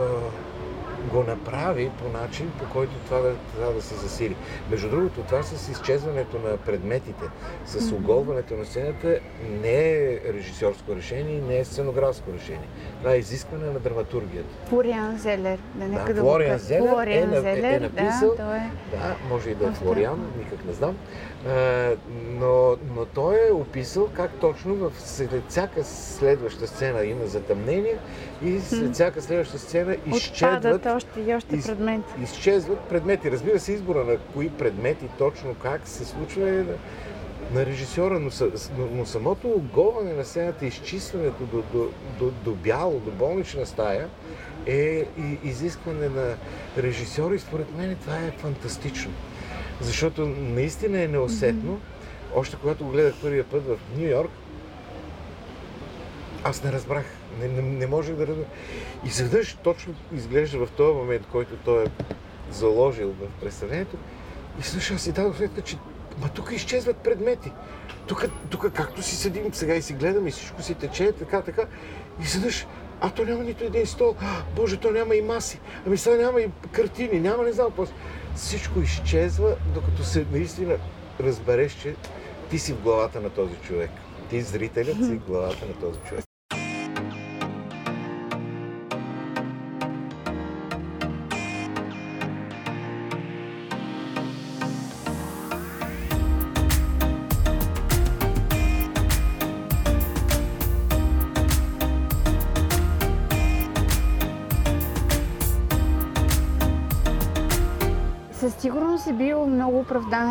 го 1.12 1.22
направи 1.22 1.90
по 1.98 2.18
начин, 2.18 2.52
по 2.58 2.72
който 2.72 2.92
това 3.04 3.18
да, 3.18 3.34
това 3.54 3.72
да 3.72 3.82
се 3.82 3.94
засили. 3.94 4.36
Между 4.70 4.90
другото, 4.90 5.20
това 5.20 5.42
с 5.42 5.68
изчезването 5.68 6.38
на 6.38 6.56
предметите, 6.56 7.24
с 7.66 7.92
оголването 7.92 8.54
на 8.54 8.64
сцената 8.64 9.18
не 9.62 9.90
е 9.92 10.20
режисьорско 10.32 10.96
решение, 10.96 11.40
не 11.48 11.58
е 11.58 11.64
сценографско 11.64 12.32
решение. 12.32 12.68
Това 12.98 13.12
е 13.12 13.18
изискване 13.18 13.66
на 13.66 13.78
драматургията. 13.78 14.54
Флориан 14.68 15.18
Зелер. 15.18 15.58
Да, 15.74 15.84
нека 15.84 16.06
да, 16.06 16.14
да 16.14 16.20
Флориан 16.20 16.58
Зелер, 16.58 16.88
Флориан 16.88 17.32
е, 17.32 17.40
Зелер, 17.40 17.80
е 17.80 17.80
написал. 17.80 18.30
Да, 18.30 18.36
той 18.36 18.56
е... 18.56 18.70
да, 18.90 19.16
може 19.28 19.50
и 19.50 19.54
да 19.54 19.66
е 19.66 19.70
Флориан, 19.70 20.32
никак 20.38 20.64
не 20.64 20.72
знам. 20.72 20.96
А, 21.48 21.90
но, 22.30 22.76
но 22.96 23.04
той 23.04 23.48
е 23.48 23.52
описал 23.52 24.08
как 24.16 24.30
точно 24.40 24.74
в 24.74 24.92
след 24.98 25.42
всяка 25.48 25.84
следваща 25.84 26.66
сцена 26.66 27.04
има 27.04 27.26
затъмнение 27.26 27.96
и 28.42 28.60
след 28.60 28.94
всяка 28.94 29.22
следваща 29.22 29.58
сцена 29.58 29.96
изчезват, 30.06 30.86
още 30.94 31.20
и 31.20 31.34
още 31.34 31.56
из, 31.56 31.66
предмети. 31.66 32.12
изчезват 32.22 32.78
предмети. 32.78 33.30
Разбира 33.30 33.60
се, 33.60 33.72
избора 33.72 34.04
на 34.04 34.16
кои 34.18 34.50
предмети 34.50 35.08
точно 35.18 35.54
как 35.54 35.88
се 35.88 36.04
случва 36.04 36.48
е 36.48 36.52
на, 36.52 36.74
на 37.52 37.66
режисьора, 37.66 38.20
но, 38.20 38.30
но, 38.78 38.86
но 38.92 39.06
самото 39.06 39.48
оголване 39.48 40.12
на 40.12 40.24
сцената, 40.24 40.66
изчистването 40.66 41.44
до, 41.44 41.62
до, 41.72 41.90
до, 42.18 42.30
до 42.44 42.52
бяло, 42.52 42.98
до 42.98 43.10
болнична 43.10 43.66
стая 43.66 44.08
е 44.66 45.06
и 45.18 45.38
изискване 45.44 46.08
на 46.08 46.34
режисьора 46.78 47.34
и 47.34 47.38
според 47.38 47.76
мен 47.76 47.96
това 48.00 48.16
е 48.16 48.30
фантастично. 48.30 49.12
Защото 49.80 50.26
наистина 50.26 51.02
е 51.02 51.08
неусетно. 51.08 51.80
Още 52.34 52.56
когато 52.56 52.84
го 52.84 52.90
гледах 52.90 53.14
първия 53.22 53.44
път 53.44 53.66
в 53.66 53.78
Нью 53.96 54.08
Йорк, 54.08 54.30
аз 56.44 56.64
не 56.64 56.72
разбрах. 56.72 57.04
Не, 57.40 57.48
не, 57.48 57.62
не 57.62 57.86
можех 57.86 58.16
да 58.16 58.26
разбера. 58.26 58.46
И 59.04 59.08
изведнъж 59.08 59.56
точно 59.62 59.94
изглежда 60.14 60.66
в 60.66 60.70
този 60.70 60.94
момент, 60.94 61.26
който 61.32 61.56
той 61.64 61.84
е 61.84 61.86
заложил 62.50 63.12
в 63.12 63.40
представлението. 63.40 63.96
И 64.60 64.62
слушай, 64.62 64.96
аз 64.96 65.02
си 65.02 65.12
дадох 65.12 65.36
сметка, 65.36 65.60
че 65.60 65.76
ма 66.20 66.28
тук 66.28 66.52
изчезват 66.52 66.96
предмети. 66.96 67.52
Тук, 68.06 68.26
тук 68.50 68.72
както 68.72 69.02
си 69.02 69.16
седим 69.16 69.54
сега 69.54 69.74
и 69.74 69.82
си 69.82 69.92
гледаме, 69.92 70.28
и 70.28 70.32
всичко 70.32 70.62
си 70.62 70.74
тече, 70.74 71.12
така, 71.12 71.42
така. 71.42 71.62
И 72.20 72.22
изведнъж, 72.22 72.66
а 73.00 73.10
то 73.10 73.24
няма 73.24 73.44
нито 73.44 73.64
един 73.64 73.86
стол. 73.86 74.14
А, 74.20 74.42
Боже, 74.56 74.76
то 74.76 74.90
няма 74.90 75.14
и 75.14 75.22
маси. 75.22 75.60
Ами 75.86 75.96
сега 75.96 76.16
няма 76.16 76.40
и 76.40 76.48
картини, 76.72 77.20
няма 77.20 77.42
не 77.42 77.52
знам 77.52 77.66
какво. 77.66 77.86
Всичко 78.34 78.80
изчезва, 78.80 79.56
докато 79.74 80.04
се 80.04 80.26
наистина 80.32 80.76
разбереш, 81.20 81.72
че 81.72 81.94
ти 82.50 82.58
си 82.58 82.72
в 82.72 82.80
главата 82.80 83.20
на 83.20 83.30
този 83.30 83.54
човек. 83.54 83.90
Ти, 84.30 84.40
зрителят, 84.40 84.96
си 84.96 85.16
в 85.16 85.26
главата 85.26 85.66
на 85.66 85.74
този 85.74 85.98
човек. 86.08 86.23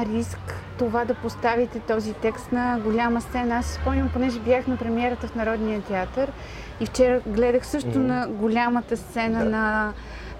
Риск 0.01 0.39
това 0.77 1.05
да 1.05 1.13
поставите 1.13 1.79
този 1.79 2.13
текст 2.13 2.51
на 2.51 2.79
голяма 2.83 3.21
сцена. 3.21 3.55
Аз 3.55 3.65
спомням, 3.65 4.09
понеже 4.13 4.39
бях 4.39 4.67
на 4.67 4.77
премиерата 4.77 5.27
в 5.27 5.35
Народния 5.35 5.81
театър 5.81 6.31
и 6.79 6.85
вчера 6.85 7.19
гледах 7.27 7.65
също 7.65 7.89
Мгм. 7.89 8.07
на 8.07 8.27
голямата 8.27 8.97
сцена 8.97 9.39
Да. 9.43 9.49
на 9.49 9.93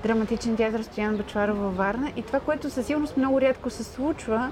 драматичен 0.04 0.56
театър 0.56 0.84
Стоян 0.84 1.18
Бачваров 1.18 1.58
във 1.58 1.78
Варна. 1.78 2.12
И 2.16 2.22
това, 2.22 2.40
което 2.40 2.70
със 2.70 2.86
сигурност 2.86 3.18
много 3.18 3.42
рядко 3.42 3.70
се 3.70 3.84
случва, 3.84 4.52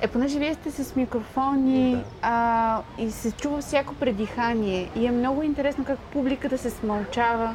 е 0.00 0.08
понеже 0.08 0.38
вие 0.38 0.54
сте 0.54 0.70
с 0.70 0.96
микрофони 0.96 1.94
Да. 1.94 2.02
а, 2.22 2.80
и 2.98 3.10
се 3.10 3.32
чува 3.32 3.60
всяко 3.60 3.94
предихание. 3.94 4.90
И 4.96 5.06
е 5.06 5.10
много 5.10 5.42
интересно 5.42 5.84
как 5.84 5.98
публиката 5.98 6.58
се 6.58 6.70
смълчава, 6.70 7.54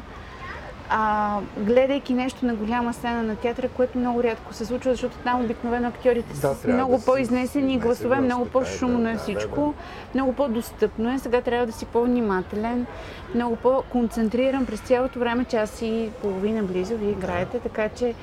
а, 0.88 1.38
гледайки 1.58 2.14
нещо 2.14 2.46
на 2.46 2.54
голяма 2.54 2.92
сцена 2.92 3.22
на 3.22 3.36
театъра, 3.36 3.68
което 3.68 3.98
много 3.98 4.22
рядко 4.22 4.54
се 4.54 4.64
случва, 4.64 4.90
защото 4.90 5.16
там 5.16 5.44
обикновено 5.44 5.88
актьорите 5.88 6.40
Да, 6.40 6.54
са 6.54 6.68
много 6.68 6.98
да 6.98 7.04
по-изнесени 7.04 7.72
изнесе 7.72 7.86
гласове, 7.86 8.16
глас, 8.16 8.24
много 8.24 8.44
е, 8.44 8.48
по-шумно 8.48 9.02
да, 9.02 9.10
е 9.10 9.12
да, 9.12 9.18
всичко, 9.18 9.60
да, 9.60 9.72
много 10.14 10.32
по-достъпно 10.32 11.14
е. 11.14 11.18
Сега 11.18 11.40
трябва 11.40 11.66
да 11.66 11.72
си 11.72 11.86
по-внимателен, 11.86 12.86
много 13.34 13.56
по-концентриран 13.56 14.66
през 14.66 14.80
цялото 14.80 15.18
време, 15.18 15.44
час 15.44 15.82
и 15.82 16.10
половина 16.22 16.62
близо 16.62 16.96
ви 16.96 17.10
играете, 17.10 17.58
така 17.58 17.88
че 17.88 18.14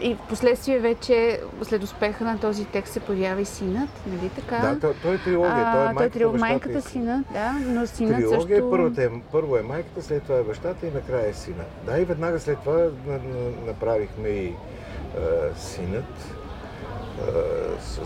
и 0.00 0.14
в 0.14 0.18
последствие 0.28 0.78
вече, 0.78 1.40
след 1.62 1.82
успеха 1.82 2.24
на 2.24 2.38
този 2.40 2.64
текст, 2.64 2.92
се 2.92 3.00
появява 3.00 3.40
и 3.40 3.44
синът, 3.44 3.88
нали 4.06 4.28
така? 4.28 4.58
Да, 4.58 4.80
той, 4.80 4.94
той 5.02 5.14
е 5.14 5.18
трилогия. 5.18 5.72
той 5.72 5.82
е 5.84 5.86
А, 5.86 5.92
майката, 5.92 6.18
трил- 6.18 6.32
бащата 6.32 6.50
майката 6.52 6.78
и 6.78 6.82
сина, 6.82 7.24
да, 7.32 7.52
но 7.66 7.86
синът 7.86 8.16
Трилогия 8.16 8.40
също... 8.58 8.70
първата 8.70 9.02
е, 9.04 9.08
първо 9.32 9.56
е 9.56 9.62
майката, 9.62 10.02
след 10.02 10.22
това 10.22 10.38
е 10.38 10.42
бащата 10.42 10.86
и 10.86 10.90
накрая 10.90 11.28
е 11.28 11.32
сина. 11.32 11.64
Да, 11.86 11.98
и 11.98 12.04
веднага 12.04 12.40
след 12.40 12.58
това 12.58 12.76
на, 13.06 13.12
на, 13.12 13.50
направихме 13.66 14.28
и 14.28 14.52
а, 15.16 15.20
синът 15.58 16.34
а, 17.20 17.32
с 17.80 18.00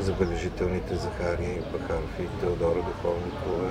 забележителните 0.00 0.94
Захари 0.94 1.60
Бахаров 1.72 2.20
и 2.20 2.40
Теодора 2.40 2.78
Духовникова. 2.78 3.70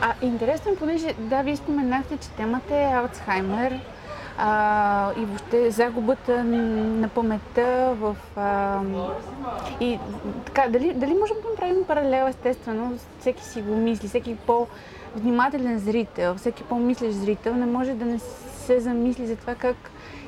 А 0.00 0.14
интересно, 0.22 0.72
е, 0.72 0.76
понеже, 0.76 1.14
да, 1.18 1.42
вие 1.42 1.56
споменахте, 1.56 2.16
че 2.16 2.28
темата 2.30 2.76
е 2.76 2.92
Алцхаймер. 2.94 3.80
А, 4.38 5.12
и 5.16 5.24
въобще 5.24 5.70
загубата 5.70 6.44
на 6.44 7.08
паметта 7.08 7.94
в... 8.00 8.16
А, 8.36 8.80
и 9.80 9.98
така, 10.44 10.68
дали, 10.68 10.92
дали 10.94 11.14
можем 11.14 11.36
да 11.42 11.50
направим 11.50 11.84
паралел, 11.84 12.26
естествено, 12.28 12.98
всеки 13.20 13.44
си 13.44 13.62
го 13.62 13.76
мисли, 13.76 14.08
всеки 14.08 14.36
по-внимателен 14.36 15.78
зрител, 15.78 16.34
всеки 16.34 16.62
по-мислещ 16.62 17.12
зрител 17.12 17.54
не 17.54 17.66
може 17.66 17.92
да 17.92 18.04
не 18.04 18.18
се 18.66 18.80
замисли 18.80 19.26
за 19.26 19.36
това 19.36 19.54
как 19.54 19.76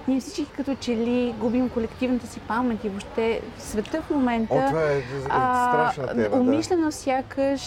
ние 0.09 0.21
всички 0.21 0.47
като 0.57 0.75
че 0.75 0.97
ли 0.97 1.35
губим 1.39 1.69
колективната 1.69 2.27
си 2.27 2.41
памет 2.41 2.85
и 2.85 2.89
въобще 2.89 3.41
света 3.59 4.03
в 4.03 4.11
момента 4.11 4.55
О, 4.55 4.69
това 4.69 4.83
е, 4.83 5.03
страшна 5.25 6.23
тема, 6.23 6.37
умишлено 6.37 6.87
да. 6.87 6.93
сякаш 6.93 7.61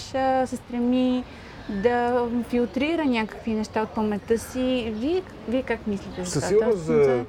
се 0.45 0.55
стреми 0.55 1.23
да 1.69 2.27
филтрира 2.49 3.05
някакви 3.05 3.53
неща 3.53 3.81
от 3.81 3.89
паметта 3.89 4.37
си. 4.37 4.93
Вие, 4.95 5.21
вие 5.47 5.63
как 5.63 5.87
мислите 5.87 6.23
за 6.23 6.31
това? 6.31 6.41
Със 6.41 6.49
сигурност 6.49 6.83
за 6.83 7.25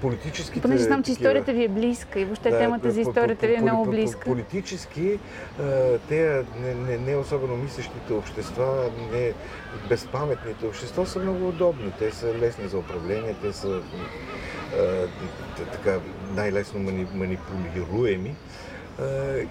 политическите... 0.00 0.60
Понеже 0.60 0.82
знам, 0.82 1.02
че 1.02 1.12
историята 1.12 1.52
ви 1.52 1.64
е 1.64 1.68
близка 1.68 2.20
и 2.20 2.24
въобще 2.24 2.50
да, 2.50 2.58
темата 2.58 2.90
за 2.90 3.00
историята 3.00 3.46
ви 3.46 3.54
е 3.54 3.60
много 3.60 3.90
близка. 3.90 4.20
Политически, 4.20 5.18
те 6.08 6.42
не, 6.62 6.74
не, 6.74 6.98
не 6.98 7.16
особено 7.16 7.56
мислещите 7.56 8.12
общества, 8.12 8.90
не 9.12 9.32
безпаметните 9.88 10.66
общества 10.66 11.06
са 11.06 11.18
много 11.18 11.48
удобни. 11.48 11.92
Те 11.98 12.10
са 12.10 12.34
лесни 12.34 12.68
за 12.68 12.78
управление, 12.78 13.34
те 13.42 13.52
са 13.52 13.80
така 15.72 15.98
най-лесно 16.34 16.80
манипулируеми. 17.14 18.34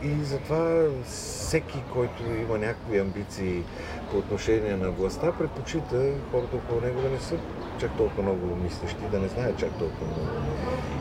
И 0.04 0.24
затова 0.24 0.84
всеки, 1.06 1.84
който 1.94 2.24
има 2.24 2.58
някакви 2.58 3.00
амбиции 3.00 3.64
по 4.12 4.18
отношение 4.18 4.78
на 4.78 4.92
властта, 4.92 5.32
предпочита 5.32 6.12
хората 6.32 6.56
около 6.56 6.82
него 6.82 7.02
да 7.02 7.10
не 7.10 7.20
са 7.20 7.36
чак 7.80 7.92
толкова 7.98 8.24
много 8.24 8.56
мислещи, 8.56 9.04
да 9.12 9.20
не 9.20 9.28
знаят 9.28 9.60
чак 9.60 9.70
толкова 9.80 10.08
много 10.08 10.28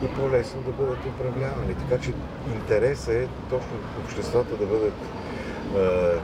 и 0.03 0.07
по-лесно 0.07 0.61
да 0.61 0.71
бъдат 0.71 1.05
управлявани. 1.05 1.75
Така 1.75 2.01
че 2.03 2.13
интересът 2.55 3.15
е 3.15 3.27
точно 3.49 3.77
обществата 4.05 4.57
да 4.57 4.65
бъдат 4.65 4.93
е, 5.75 6.19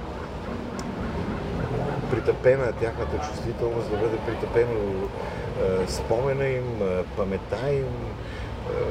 притъпена 2.11 2.71
тяхната 2.71 3.17
чувствителност, 3.27 3.89
да 3.91 3.97
бъде 3.97 4.17
притъпено 4.17 4.79
е, 4.79 5.87
спомена 5.87 6.47
им, 6.47 6.81
е, 6.81 7.03
памета 7.17 7.73
им, 7.73 7.83
е, 7.83 8.81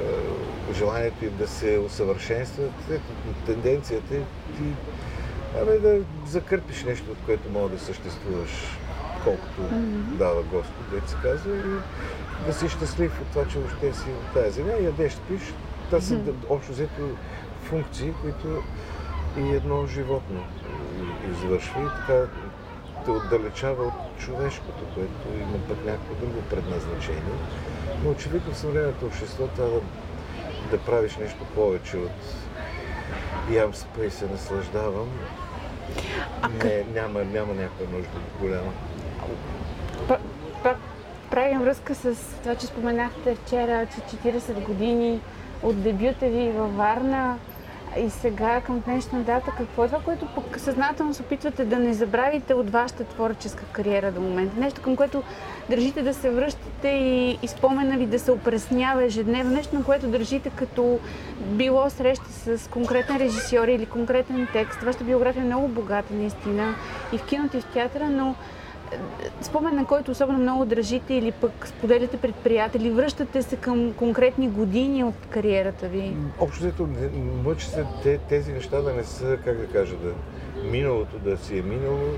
желанието 0.74 1.24
им 1.24 1.36
да 1.36 1.48
се 1.48 1.78
усъвършенстват. 1.78 2.72
Ето, 2.90 3.12
тенденцията 3.46 4.14
е 4.14 4.20
ти 4.56 4.62
абе, 5.62 5.78
да 5.78 5.98
закърпиш 6.26 6.84
нещо, 6.84 7.10
от 7.10 7.18
което 7.26 7.50
мога 7.50 7.68
да 7.68 7.78
съществуваш 7.78 8.78
колкото 9.24 9.60
mm-hmm. 9.60 10.16
дава 10.16 10.42
Господ, 10.42 11.02
да 11.02 11.08
се 11.08 11.16
казва, 11.22 11.56
и 11.56 12.46
да 12.46 12.52
си 12.52 12.68
щастлив 12.68 13.20
от 13.20 13.26
това, 13.28 13.48
че 13.48 13.58
въобще 13.58 13.92
си 13.92 14.10
от 14.10 14.34
тази 14.34 14.50
земя, 14.50 14.72
ядеш, 14.72 15.12
спиш. 15.12 15.42
Това 15.86 16.00
са 16.00 16.14
mm-hmm. 16.14 16.34
общо 16.48 16.72
взето 16.72 17.16
функции, 17.62 18.12
които 18.22 18.62
и 19.38 19.56
едно 19.56 19.86
животно 19.86 20.44
извършва 21.32 21.80
и 21.80 21.84
така 21.84 22.26
те 23.04 23.10
отдалечава 23.10 23.84
от 23.84 24.18
човешкото, 24.18 24.84
което 24.94 25.38
има 25.40 25.58
пък 25.68 25.84
някакво 25.84 26.14
друго 26.14 26.42
предназначение. 26.50 27.22
Но 28.04 28.10
очевидно 28.10 28.52
в 28.52 28.58
съвременното 28.58 29.06
общество 29.06 29.46
трябва 29.46 29.72
да, 29.72 29.80
да 30.70 30.78
правиш 30.78 31.16
нещо 31.16 31.44
повече 31.54 31.96
от 31.96 32.10
ям 33.50 33.74
спа 33.74 34.04
и 34.04 34.10
се 34.10 34.26
наслаждавам. 34.26 35.08
А 36.42 36.48
не, 36.48 36.84
няма, 36.94 37.24
няма 37.24 37.54
някаква 37.54 37.96
нужда 37.96 38.18
голяма. 38.40 38.72
Правим 41.30 41.60
връзка 41.60 41.94
с 41.94 42.14
това, 42.42 42.54
че 42.54 42.66
споменахте 42.66 43.34
вчера, 43.34 43.86
че 43.86 44.16
40 44.16 44.66
години 44.66 45.20
от 45.62 45.82
дебюта 45.82 46.26
ви 46.26 46.50
във 46.50 46.76
Варна 46.76 47.38
и 47.98 48.10
сега 48.10 48.60
към 48.60 48.80
днешна 48.80 49.20
дата, 49.20 49.52
какво 49.58 49.84
е 49.84 49.86
това, 49.86 50.00
което 50.00 50.26
пък 50.34 50.60
съзнателно 50.60 51.14
се 51.14 51.22
опитвате 51.22 51.64
да 51.64 51.78
не 51.78 51.94
забравите 51.94 52.54
от 52.54 52.70
вашата 52.70 53.04
творческа 53.04 53.64
кариера 53.64 54.12
до 54.12 54.20
момента? 54.20 54.60
Нещо 54.60 54.82
към 54.82 54.96
което 54.96 55.22
държите 55.70 56.02
да 56.02 56.14
се 56.14 56.30
връщате 56.30 56.88
и, 56.88 57.38
и 57.42 57.48
спомена 57.48 57.98
ви 57.98 58.06
да 58.06 58.18
се 58.18 58.30
опреснява 58.30 59.04
ежедневно, 59.04 59.52
нещо 59.52 59.74
на 59.76 59.84
което 59.84 60.06
държите 60.06 60.50
като 60.50 60.98
било 61.40 61.90
среща 61.90 62.32
с 62.32 62.68
конкретен 62.70 63.16
режисьор 63.16 63.68
или 63.68 63.86
конкретен 63.86 64.48
текст. 64.52 64.82
Вашата 64.82 65.04
биография 65.04 65.42
е 65.42 65.46
много 65.46 65.68
богата 65.68 66.14
наистина 66.14 66.74
и 67.12 67.18
в 67.18 67.24
киното 67.26 67.56
и 67.56 67.60
в 67.60 67.66
театъра, 67.66 68.10
но 68.10 68.34
спомен, 69.40 69.74
на 69.76 69.86
който 69.86 70.10
особено 70.10 70.38
много 70.38 70.64
държите 70.64 71.14
или 71.14 71.32
пък 71.32 71.66
споделяте 71.66 72.16
пред 72.16 72.34
приятели, 72.34 72.90
връщате 72.90 73.42
се 73.42 73.56
към 73.56 73.92
конкретни 73.92 74.48
години 74.48 75.04
от 75.04 75.14
кариерата 75.30 75.88
ви? 75.88 76.16
Общо 76.40 76.60
взето, 76.60 76.88
мъчи 77.44 77.66
се 77.66 77.86
тези 78.28 78.52
неща 78.52 78.80
да 78.80 78.92
не 78.92 79.04
са, 79.04 79.38
как 79.44 79.56
да 79.56 79.66
кажа, 79.66 79.96
да 79.96 80.12
миналото 80.64 81.18
да 81.18 81.36
си 81.36 81.58
е 81.58 81.62
минало, 81.62 82.08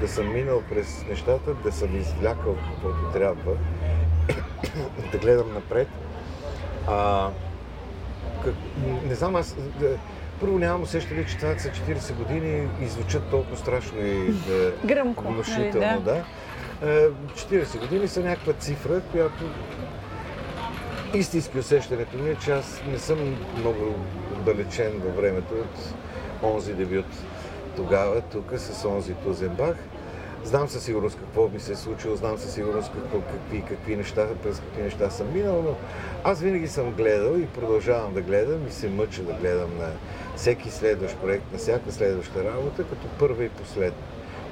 да 0.00 0.08
съм 0.08 0.32
минал 0.32 0.62
през 0.70 1.04
нещата, 1.08 1.54
да 1.64 1.72
съм 1.72 1.96
извлякал 1.96 2.54
каквото 2.54 3.12
трябва, 3.12 3.52
да 5.12 5.18
гледам 5.18 5.52
напред. 5.54 5.88
А, 6.88 7.28
как, 8.44 8.54
не 9.08 9.14
знам, 9.14 9.36
аз 9.36 9.56
първо 10.40 10.58
нямам 10.58 10.82
усещане, 10.82 11.26
че 11.26 11.36
това 11.36 11.58
са 11.58 11.68
40 11.68 12.14
години 12.14 12.68
и 12.82 12.86
звучат 12.86 13.22
толкова 13.30 13.56
страшно 13.56 14.06
и 14.06 14.32
да, 14.48 14.72
Гръмко, 14.84 15.24
внушително. 15.24 15.86
Нали, 15.86 16.02
да. 16.04 16.24
40 16.82 17.80
години 17.80 18.08
са 18.08 18.20
някаква 18.20 18.52
цифра, 18.52 19.00
която 19.12 19.44
истински 21.14 21.58
усещането 21.58 22.16
ми 22.16 22.30
е, 22.30 22.34
че 22.34 22.50
аз 22.50 22.82
не 22.92 22.98
съм 22.98 23.36
много 23.58 23.94
далечен 24.44 24.92
във 25.04 25.16
времето 25.16 25.54
от 25.54 25.94
онзи 26.42 26.74
дебют 26.74 27.06
тогава, 27.76 28.20
тук 28.20 28.52
с 28.56 28.88
онзи 28.88 29.14
Тузенбах. 29.14 29.76
Знам 30.44 30.68
със 30.68 30.82
сигурност 30.82 31.18
какво 31.18 31.48
ми 31.48 31.60
се 31.60 31.72
е 31.72 31.76
случило, 31.76 32.16
знам 32.16 32.38
със 32.38 32.52
сигурност 32.52 32.92
какво, 32.92 33.20
какви, 33.20 33.62
какви 33.68 33.96
неща, 33.96 34.26
през 34.42 34.60
какви 34.60 34.82
неща 34.82 35.10
съм 35.10 35.32
минал, 35.32 35.62
но 35.62 35.74
аз 36.24 36.40
винаги 36.40 36.68
съм 36.68 36.92
гледал 36.92 37.38
и 37.38 37.46
продължавам 37.46 38.14
да 38.14 38.20
гледам 38.20 38.66
и 38.68 38.70
се 38.70 38.88
мъча 38.88 39.22
да 39.22 39.32
гледам 39.32 39.70
на 39.78 39.90
всеки 40.38 40.70
следващ 40.70 41.16
проект, 41.16 41.52
на 41.52 41.58
всяка 41.58 41.92
следваща 41.92 42.44
работа, 42.44 42.84
като 42.84 43.08
първа 43.18 43.44
и 43.44 43.48
последна. 43.48 44.02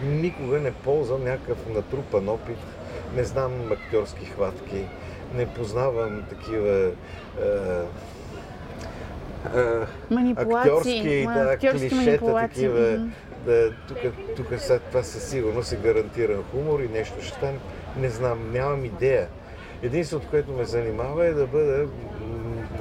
Никога 0.03 0.59
не 0.59 0.72
ползвам 0.72 1.25
някакъв 1.25 1.59
натрупан 1.75 2.29
опит, 2.29 2.59
не 3.16 3.25
знам 3.25 3.53
актьорски 3.72 4.25
хватки, 4.25 4.85
не 5.35 5.46
познавам 5.46 6.22
такива 6.29 6.92
е, 7.40 7.53
е, 9.59 9.87
актьорски, 10.37 11.27
да, 11.27 11.57
клишета, 11.59 12.35
такива. 12.35 13.09
Да, 13.46 13.72
тук, 13.88 13.99
тук 14.37 14.46
сега 14.59 14.79
това 14.79 15.03
със 15.03 15.29
сигурност 15.29 15.72
е 15.72 15.77
гарантиран 15.77 16.42
хумор 16.53 16.81
и 16.81 16.88
нещо 16.88 17.22
ще 17.22 17.37
стане. 17.37 17.59
Не 17.96 18.09
знам, 18.09 18.53
нямам 18.53 18.85
идея. 18.85 19.29
Единственото, 19.83 20.29
което 20.31 20.53
ме 20.53 20.64
занимава 20.64 21.27
е 21.27 21.33
да 21.33 21.46
бъда 21.46 21.87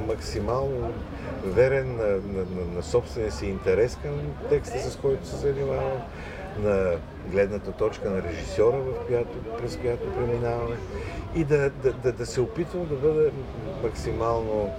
максимално 0.07 0.93
верен 1.45 1.95
на, 1.95 2.07
на, 2.07 2.45
на, 2.55 2.75
на 2.75 2.83
собствения 2.83 3.31
си 3.31 3.45
интерес 3.45 3.97
към 4.01 4.11
текста, 4.49 4.79
с 4.79 4.95
който 4.95 5.27
се 5.27 5.35
занимавам, 5.35 6.01
на 6.59 6.91
гледната 7.31 7.71
точка 7.71 8.09
на 8.09 8.23
режисьора, 8.23 8.77
в 8.77 9.07
която, 9.07 9.37
през 9.57 9.77
която 9.77 10.13
преминаваме 10.13 10.75
и 11.35 11.43
да, 11.43 11.69
да, 11.69 11.93
да, 11.93 12.11
да 12.11 12.25
се 12.25 12.41
опитвам 12.41 12.87
да 12.87 12.95
бъда 12.95 13.31
максимално 13.83 14.69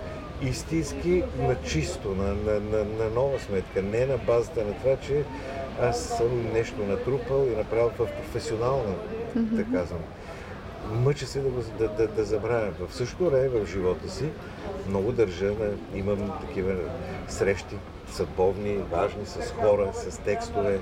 истински 0.43 1.23
на 1.39 1.57
чисто, 1.63 2.09
на, 2.09 2.35
на, 2.35 2.61
на, 2.61 2.85
на 2.85 3.11
нова 3.15 3.39
сметка, 3.39 3.83
не 3.83 4.07
на 4.07 4.19
базата 4.19 4.65
на 4.65 4.73
това, 4.73 4.97
че 4.97 5.25
аз 5.81 6.17
съм 6.17 6.53
нещо 6.53 6.87
натрупал 6.87 7.47
и 7.47 7.57
направил 7.57 7.91
в 7.91 7.97
професионална, 7.97 8.95
mm-hmm. 9.37 9.43
да 9.43 9.79
казвам. 9.79 10.01
Мъча 10.93 11.27
се 11.27 11.41
да, 11.41 11.51
да, 11.79 11.89
да, 11.89 12.09
да 12.09 12.25
забравя. 12.25 12.73
В 12.89 12.95
същото 12.95 13.31
време 13.31 13.49
в 13.49 13.67
живота 13.67 14.11
си 14.11 14.31
много 14.89 15.13
държа 15.13 15.47
на... 15.47 15.71
Имам 15.95 16.33
такива 16.41 16.75
срещи 17.29 17.77
съдбовни, 18.13 18.77
важни, 18.77 19.27
с 19.27 19.51
хора, 19.51 19.91
с 19.95 20.19
текстове, 20.19 20.81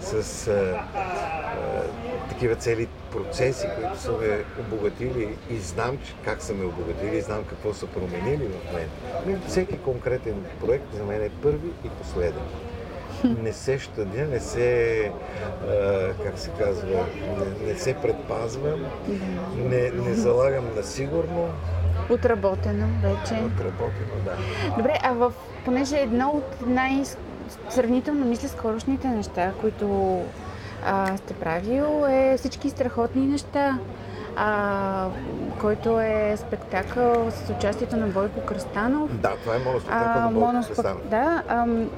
с 0.00 0.48
а, 0.48 0.52
а, 0.94 2.28
такива 2.28 2.56
цели 2.56 2.88
процеси, 3.12 3.66
които 3.76 4.00
са 4.00 4.12
ме 4.12 4.44
обогатили 4.60 5.36
и 5.50 5.56
знам 5.56 5.98
как 6.24 6.42
са 6.42 6.54
ме 6.54 6.64
обогатили 6.64 7.16
и 7.16 7.20
знам 7.20 7.44
какво 7.44 7.74
са 7.74 7.86
променили 7.86 8.48
в 8.48 8.72
мен. 8.74 9.40
Всеки 9.48 9.78
конкретен 9.78 10.44
проект 10.60 10.94
за 10.94 11.04
мен 11.04 11.22
е 11.22 11.30
първи 11.42 11.68
и 11.84 11.88
последен. 11.88 12.42
Не 13.24 13.52
се 13.52 13.78
щадя, 13.78 14.26
не 14.26 14.40
се, 14.40 15.10
а, 15.68 16.24
как 16.24 16.38
се 16.38 16.50
казва, 16.58 17.06
не, 17.38 17.72
не 17.72 17.78
се 17.78 17.94
предпазвам, 17.94 18.80
не, 19.56 19.90
не 19.90 20.14
залагам 20.14 20.64
на 20.76 20.82
сигурно, 20.82 21.48
Отработено 22.10 22.86
вече. 23.02 23.34
Отработено, 23.34 24.14
да. 24.24 24.36
Добре, 24.76 24.98
а 25.02 25.12
в, 25.12 25.32
понеже 25.64 25.96
едно 25.96 26.28
от 26.28 26.66
най-сравнително, 26.66 28.26
мисля, 28.26 28.48
скорошните 28.48 29.08
неща, 29.08 29.52
които 29.60 30.18
а, 30.86 31.16
сте 31.16 31.34
правил, 31.34 32.06
е 32.10 32.36
всички 32.38 32.70
страхотни 32.70 33.26
неща. 33.26 33.78
а, 34.36 35.08
който 35.60 36.00
е 36.00 36.36
спектакъл 36.36 37.30
с 37.30 37.50
участието 37.50 37.96
на 37.96 38.06
Бойко 38.06 38.40
Кръстанов. 38.40 39.16
Да, 39.16 39.36
това 39.36 39.56
е 39.56 39.58
моноспектакъл 39.58 40.22
на 40.22 40.28
Бойко 40.28 40.46
моноспек... 40.46 40.76
Кръстанов. 40.76 41.08
Да, 41.08 41.42
ам, 41.48 41.90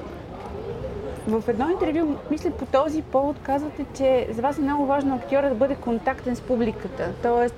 в 1.27 1.43
едно 1.47 1.69
интервю, 1.69 2.15
мисля 2.31 2.51
по 2.51 2.65
този 2.65 3.01
повод, 3.01 3.35
казвате, 3.43 3.85
че 3.97 4.27
за 4.31 4.41
вас 4.41 4.57
е 4.57 4.61
много 4.61 4.85
важно 4.85 5.15
актьора 5.15 5.49
да 5.49 5.55
бъде 5.55 5.75
контактен 5.75 6.35
с 6.35 6.41
публиката. 6.41 7.09
Тоест, 7.23 7.55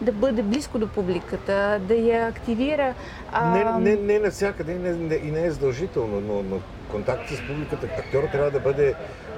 да 0.00 0.12
бъде 0.12 0.42
близко 0.42 0.78
до 0.78 0.88
публиката, 0.88 1.80
да 1.88 1.94
я 1.94 2.26
активира. 2.26 2.94
А... 3.32 3.78
Не, 3.78 3.90
не, 3.90 4.02
не 4.02 4.18
навсякъде 4.18 4.74
не, 4.74 4.92
не, 4.92 5.14
и 5.14 5.30
не 5.30 5.46
е 5.46 5.50
задължително, 5.50 6.20
но, 6.20 6.42
но 6.42 6.60
контакт 6.90 7.28
с 7.28 7.46
публиката, 7.46 7.86
актьора 7.98 8.30
трябва 8.30 8.50
да 8.50 8.60
бъде 8.60 8.94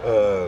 а, 0.06 0.46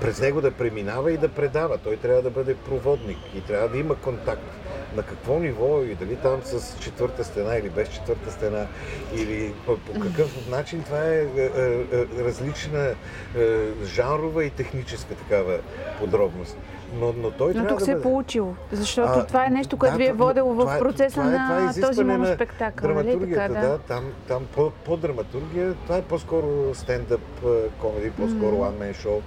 през 0.00 0.20
него 0.20 0.40
да 0.40 0.50
преминава 0.50 1.12
и 1.12 1.16
да 1.16 1.28
предава. 1.28 1.78
Той 1.78 1.96
трябва 1.96 2.22
да 2.22 2.30
бъде 2.30 2.54
проводник 2.54 3.18
и 3.36 3.40
трябва 3.40 3.68
да 3.68 3.78
има 3.78 3.94
контакт. 3.94 4.42
На 4.96 5.02
какво 5.02 5.38
ниво 5.38 5.82
и 5.82 5.94
дали 5.94 6.16
там 6.16 6.40
с 6.42 6.78
четвърта 6.80 7.24
стена 7.24 7.56
или 7.56 7.70
без 7.70 7.88
четвърта 7.88 8.30
стена 8.30 8.66
или 9.14 9.54
по, 9.66 9.76
по 9.76 10.00
какъв 10.00 10.48
начин, 10.50 10.82
това 10.82 11.04
е, 11.04 11.26
е, 11.36 11.42
е, 11.42 12.00
е 12.00 12.24
различна 12.24 12.84
е, 12.84 12.94
жанрова 13.84 14.44
и 14.44 14.50
техническа 14.50 15.14
такава 15.14 15.58
подробност. 15.98 16.56
Но, 16.94 17.14
но 17.16 17.30
той 17.30 17.54
но 17.54 17.66
тук 17.66 17.78
да 17.78 17.84
се 17.84 17.90
бъде... 17.90 18.00
е 18.00 18.02
получил, 18.02 18.56
защото 18.72 19.12
а, 19.18 19.26
това 19.26 19.46
е 19.46 19.50
нещо, 19.50 19.76
което 19.76 19.92
да, 19.92 19.98
ви 19.98 20.06
е 20.06 20.12
водило 20.12 20.54
в 20.54 20.78
процеса 20.78 21.20
това 21.20 21.32
е, 21.32 21.34
това 21.34 21.44
е, 21.44 21.58
това 21.58 21.60
е 21.60 21.64
на 21.64 21.88
този 21.88 22.04
моноспектакъл. 22.04 22.88
На 22.88 22.94
нали 22.94 23.20
така, 23.20 23.48
да? 23.48 23.60
да 23.60 23.78
там, 23.78 24.04
там 24.28 24.46
по, 24.54 24.70
по 24.70 24.96
драматургия, 24.96 25.74
това 25.74 25.96
е 25.96 26.02
по-скоро 26.02 26.74
стендъп 26.74 27.20
комеди, 27.80 28.10
по-скоро 28.10 28.56
one-man 28.56 28.94
show 28.94 29.20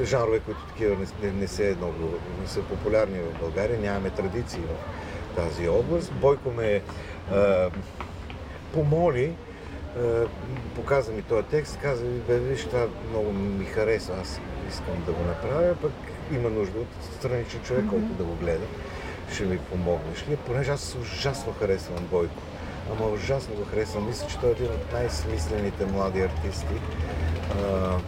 жанрове, 0.00 0.40
които 0.40 0.60
такива 0.68 0.96
не, 0.96 1.28
не, 1.28 1.40
не, 1.40 1.48
се 1.48 1.76
много, 1.78 1.94
не 2.40 2.48
са 2.48 2.62
популярни 2.62 3.18
в 3.18 3.40
България, 3.40 3.80
нямаме 3.80 4.10
традиции 4.10 4.60
в 4.60 5.36
тази 5.36 5.68
област. 5.68 6.12
Бойко 6.12 6.50
ме 6.50 6.82
а, 7.32 7.70
помоли, 8.72 9.32
а, 9.98 10.26
показа 10.74 11.12
ми 11.12 11.22
този 11.22 11.46
текст, 11.46 11.78
каза 11.82 12.04
ми, 12.04 12.20
бе, 12.20 12.38
виж, 12.38 12.64
това 12.64 12.86
много 13.10 13.32
ми 13.32 13.64
харесва, 13.64 14.14
аз 14.20 14.40
искам 14.68 15.02
да 15.06 15.12
го 15.12 15.24
направя, 15.24 15.74
пък 15.82 15.92
има 16.32 16.50
нужда 16.50 16.78
от 16.78 17.14
страничен 17.18 17.60
човек, 17.62 17.84
mm-hmm. 17.84 17.90
който 17.90 18.06
да 18.06 18.24
го 18.24 18.34
гледа. 18.34 18.66
Ще 19.32 19.44
ми 19.44 19.58
помогнеш 19.58 20.28
ли? 20.28 20.36
Понеже 20.36 20.70
аз 20.70 20.94
ужасно 20.94 21.52
харесвам 21.52 22.06
Бойко. 22.10 22.42
Ама 22.92 23.10
ужасно 23.10 23.54
го 23.54 23.64
харесвам. 23.64 24.06
Мисля, 24.06 24.26
че 24.28 24.38
той 24.38 24.48
е 24.48 24.52
един 24.52 24.66
от 24.66 24.92
най-смислените 24.92 25.86
млади 25.86 26.20
артисти. 26.20 26.74
А, 27.60 27.98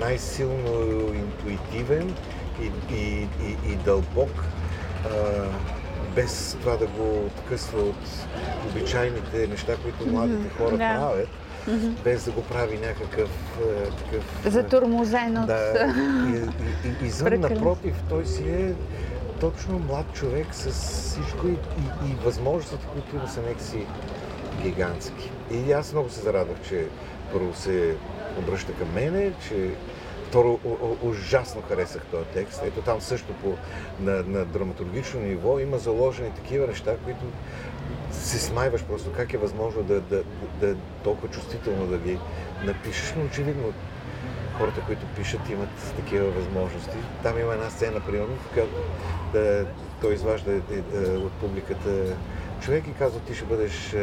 най-силно 0.00 1.14
интуитивен 1.14 2.14
и, 2.62 2.94
и, 2.94 3.28
и, 3.42 3.72
и 3.72 3.76
дълбок, 3.76 4.44
а, 5.04 5.08
без 6.14 6.56
това 6.60 6.76
да 6.76 6.86
го 6.86 7.26
откъсва 7.26 7.80
от 7.80 8.26
обичайните 8.70 9.46
неща, 9.46 9.76
които 9.82 10.12
младите 10.12 10.48
хора 10.48 10.70
да. 10.70 10.76
правят. 10.76 11.28
Mm-hmm. 11.68 12.02
без 12.04 12.24
да 12.24 12.30
го 12.30 12.42
прави 12.42 12.78
някакъв 12.78 13.30
такъв... 13.98 14.52
Затурмозен 14.52 15.38
от... 15.38 15.46
Да, 15.46 15.94
и, 16.28 16.88
и, 16.88 17.04
и, 17.04 17.06
извън, 17.06 17.40
напротив, 17.40 17.94
той 18.08 18.26
си 18.26 18.42
е 18.48 18.74
точно 19.40 19.78
млад 19.78 20.06
човек 20.14 20.46
с 20.54 20.70
всичко 20.70 21.48
и, 21.48 21.50
и, 21.50 22.10
и 22.10 22.14
възможностите, 22.24 22.86
които 22.92 23.16
има 23.16 23.28
са 23.28 23.42
някакси 23.42 23.86
гигантски. 24.62 25.30
И 25.50 25.72
аз 25.72 25.92
много 25.92 26.08
се 26.10 26.20
зарадвах, 26.20 26.56
че 26.68 26.86
първо 27.32 27.54
се 27.54 27.96
обръща 28.38 28.72
към 28.72 28.92
мене, 28.94 29.32
че 29.48 29.70
Второ, 30.32 30.58
ужасно 31.02 31.62
харесах 31.62 32.02
този 32.10 32.24
текст. 32.24 32.62
Ето 32.64 32.80
там 32.80 33.00
също 33.00 33.32
по, 33.32 33.56
на, 34.00 34.22
на 34.22 34.44
драматургично 34.44 35.20
ниво 35.20 35.58
има 35.58 35.78
заложени 35.78 36.30
такива 36.30 36.66
неща, 36.66 36.96
които 37.04 37.24
се 38.10 38.38
смайваш 38.38 38.84
просто. 38.84 39.12
Как 39.12 39.32
е 39.32 39.38
възможно 39.38 39.82
да, 39.82 40.00
да, 40.00 40.22
да, 40.60 40.66
да 40.66 40.76
толкова 41.04 41.28
чувствително 41.28 41.86
да 41.86 41.98
ги 41.98 42.18
напишеш, 42.64 43.14
но 43.16 43.24
очевидно 43.24 43.72
хората, 44.58 44.80
които 44.86 45.06
пишат, 45.16 45.50
имат 45.50 45.94
такива 45.96 46.30
възможности. 46.30 46.96
Там 47.22 47.38
има 47.38 47.52
една 47.52 47.70
сцена, 47.70 48.00
примерно, 48.00 48.36
в 48.36 48.52
която 48.52 48.74
да, 49.32 49.66
той 50.00 50.14
изважда 50.14 50.60
от 51.16 51.32
публиката 51.32 52.16
човек 52.62 52.84
и 52.88 52.94
казва, 52.94 53.20
ти 53.20 53.34
ще 53.34 53.44
бъдеш 53.44 53.96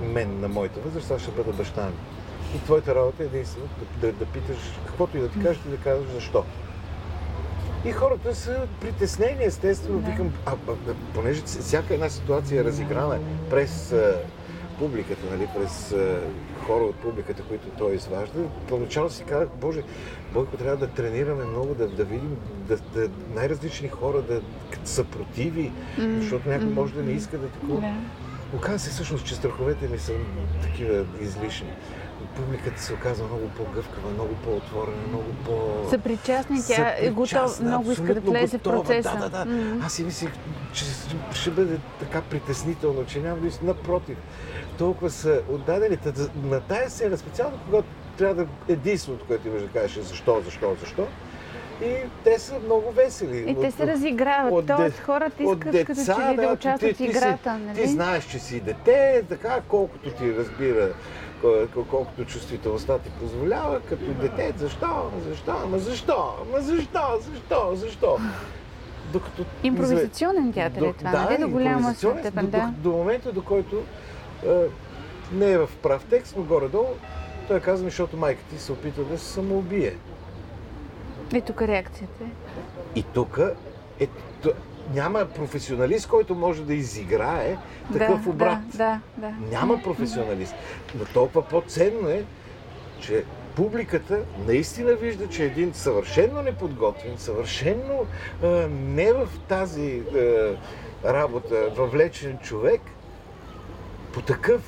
мен 0.00 0.40
на 0.40 0.48
моята 0.48 0.80
възраст, 0.80 1.10
аз 1.10 1.22
ще 1.22 1.30
бъда 1.30 1.52
баща 1.52 1.86
ми. 1.86 2.19
И 2.56 2.58
твоята 2.64 2.94
работа 2.94 3.22
е 3.22 3.26
единствено 3.26 3.68
да, 4.00 4.06
да, 4.06 4.12
да 4.12 4.26
питаш 4.26 4.56
каквото 4.86 5.16
и 5.16 5.20
да 5.20 5.28
ти 5.28 5.42
кажеш, 5.42 5.62
и 5.66 5.70
да 5.70 5.76
кажеш 5.76 6.08
защо. 6.14 6.44
И 7.84 7.92
хората 7.92 8.34
са 8.34 8.66
притеснени, 8.80 9.44
естествено. 9.44 9.98
Да. 9.98 10.10
Викам, 10.10 10.32
а, 10.46 10.52
а, 10.68 10.74
понеже 11.14 11.42
всяка 11.42 11.94
една 11.94 12.08
ситуация 12.08 12.60
е 12.60 12.64
разиграна 12.64 13.18
през 13.50 13.92
а, 13.92 14.18
публиката, 14.78 15.20
нали, 15.30 15.48
през 15.56 15.92
а, 15.92 16.20
хора 16.66 16.84
от 16.84 16.96
публиката, 16.96 17.42
които 17.42 17.68
той 17.78 17.94
изважда, 17.94 18.40
поначало 18.68 19.10
си 19.10 19.24
казах, 19.24 19.48
Боже, 19.60 19.82
Бойко, 20.32 20.56
трябва 20.56 20.76
да 20.76 20.92
тренираме 20.92 21.44
много, 21.44 21.74
да, 21.74 21.88
да 21.88 22.04
видим 22.04 22.36
да, 22.68 22.76
да, 22.76 23.08
най-различни 23.34 23.88
хора, 23.88 24.22
да 24.22 24.40
съпротиви, 24.84 25.72
mm. 25.98 26.18
защото 26.18 26.48
някой 26.48 26.68
може 26.68 26.94
да 26.94 27.02
не 27.02 27.12
иска 27.12 27.38
да 27.38 27.48
такова. 27.48 27.80
Да. 27.80 27.94
Оказва 28.56 28.78
се 28.78 28.90
всъщност, 28.90 29.26
че 29.26 29.34
страховете 29.34 29.88
ми 29.88 29.98
са 29.98 30.12
такива 30.62 31.04
излишни 31.20 31.70
публиката 32.36 32.82
се 32.82 32.94
оказва 32.94 33.26
много 33.26 33.48
по-гъвкава, 33.48 34.10
много 34.10 34.34
по-отворена, 34.34 35.02
много 35.08 35.24
по... 35.44 35.88
Съпричастни, 35.90 36.58
тя 36.66 36.94
е 36.98 37.10
готова, 37.10 37.48
много 37.62 37.90
иска 37.90 38.14
да 38.14 38.20
влезе 38.20 38.58
в 38.58 38.62
процеса. 38.62 39.16
Да, 39.20 39.28
да, 39.28 39.44
да. 39.44 39.50
Mm-hmm. 39.50 39.86
Аз 39.86 39.92
си 39.92 40.04
мислих, 40.04 40.30
че 40.72 40.84
ще 41.32 41.50
бъде 41.50 41.78
така 42.00 42.20
притеснително, 42.20 43.06
че 43.06 43.20
няма 43.20 43.36
да 43.36 43.50
напротив. 43.62 44.16
Толкова 44.78 45.10
са 45.10 45.40
отдадени. 45.50 45.98
На 46.44 46.60
тая 46.60 46.90
сцена, 46.90 47.18
специално 47.18 47.58
когато 47.66 47.88
трябва 48.18 48.34
да 48.34 48.46
единственото, 48.68 49.24
което 49.26 49.48
имаш 49.48 49.62
да 49.62 49.68
кажеш 49.68 49.96
е 49.96 50.02
защо, 50.02 50.42
защо, 50.44 50.76
защо, 50.80 51.06
и 51.82 51.94
те 52.24 52.38
са 52.38 52.54
много 52.64 52.92
весели. 52.92 53.50
И 53.50 53.60
те 53.60 53.70
се 53.70 53.86
разиграват. 53.86 54.52
От, 54.52 54.66
Тоест 54.66 54.98
хората 54.98 55.42
искат 55.42 55.72
деца, 55.72 55.84
като 55.84 56.00
че 56.00 56.36
да, 56.36 56.42
да 56.46 56.52
участват 56.52 56.96
в 56.96 57.00
играта. 57.00 57.56
Ти, 57.56 57.66
нали? 57.66 57.82
ти 57.82 57.88
знаеш, 57.88 58.24
че 58.24 58.38
си 58.38 58.60
дете, 58.60 59.24
така 59.28 59.60
колкото 59.68 60.10
ти 60.10 60.34
разбира 60.36 60.88
колкото 61.90 62.24
чувствителността 62.24 62.98
ти 62.98 63.10
позволява, 63.10 63.80
като 63.80 64.04
дете, 64.04 64.54
защо, 64.56 65.10
защо, 65.28 65.52
ама 65.64 65.78
защо, 65.78 66.34
ама 66.42 66.60
защо, 66.60 67.00
защо, 67.20 67.70
защо. 67.74 68.18
Докато, 69.12 69.44
Импровизационен 69.62 70.52
театър 70.52 70.82
е 70.82 70.92
това, 70.92 71.10
да, 71.10 71.24
нали? 71.24 71.38
До 71.38 71.48
голяма 71.48 71.94
степен, 71.94 72.50
да. 72.50 72.72
До, 72.76 72.90
до, 72.90 72.96
момента, 72.96 73.32
до 73.32 73.42
който 73.42 73.82
е, 74.46 74.66
не 75.32 75.52
е 75.52 75.58
в 75.58 75.70
прав 75.82 76.04
текст, 76.10 76.34
но 76.36 76.42
горе-долу, 76.42 76.88
той 77.48 77.60
казва, 77.60 77.84
защото 77.84 78.16
майка 78.16 78.42
ти 78.50 78.58
се 78.58 78.72
опитва 78.72 79.04
да 79.04 79.18
се 79.18 79.24
самоубие. 79.24 79.96
И 81.34 81.40
тук 81.40 81.62
реакцията 81.62 82.24
е. 82.24 82.28
И 82.98 83.02
тук 83.02 83.40
е, 84.00 84.06
няма 84.94 85.24
професионалист, 85.24 86.08
който 86.08 86.34
може 86.34 86.64
да 86.64 86.74
изиграе 86.74 87.56
такъв 87.92 88.24
да, 88.24 88.30
обрат. 88.30 88.58
Да, 88.68 89.00
да, 89.16 89.26
да. 89.28 89.34
Няма 89.50 89.82
професионалист. 89.82 90.54
Но 90.98 91.04
толкова 91.04 91.48
по-ценно 91.48 92.08
е, 92.08 92.24
че 93.00 93.24
публиката 93.56 94.20
наистина 94.46 94.94
вижда, 94.94 95.28
че 95.28 95.44
един 95.44 95.74
съвършенно 95.74 96.42
неподготвен, 96.42 97.18
съвършенно 97.18 98.06
а, 98.42 98.46
не 98.70 99.12
в 99.12 99.28
тази 99.48 100.02
а, 100.14 100.56
работа 101.12 101.70
въвлечен 101.76 102.38
човек, 102.38 102.80
по 104.12 104.22
такъв 104.22 104.60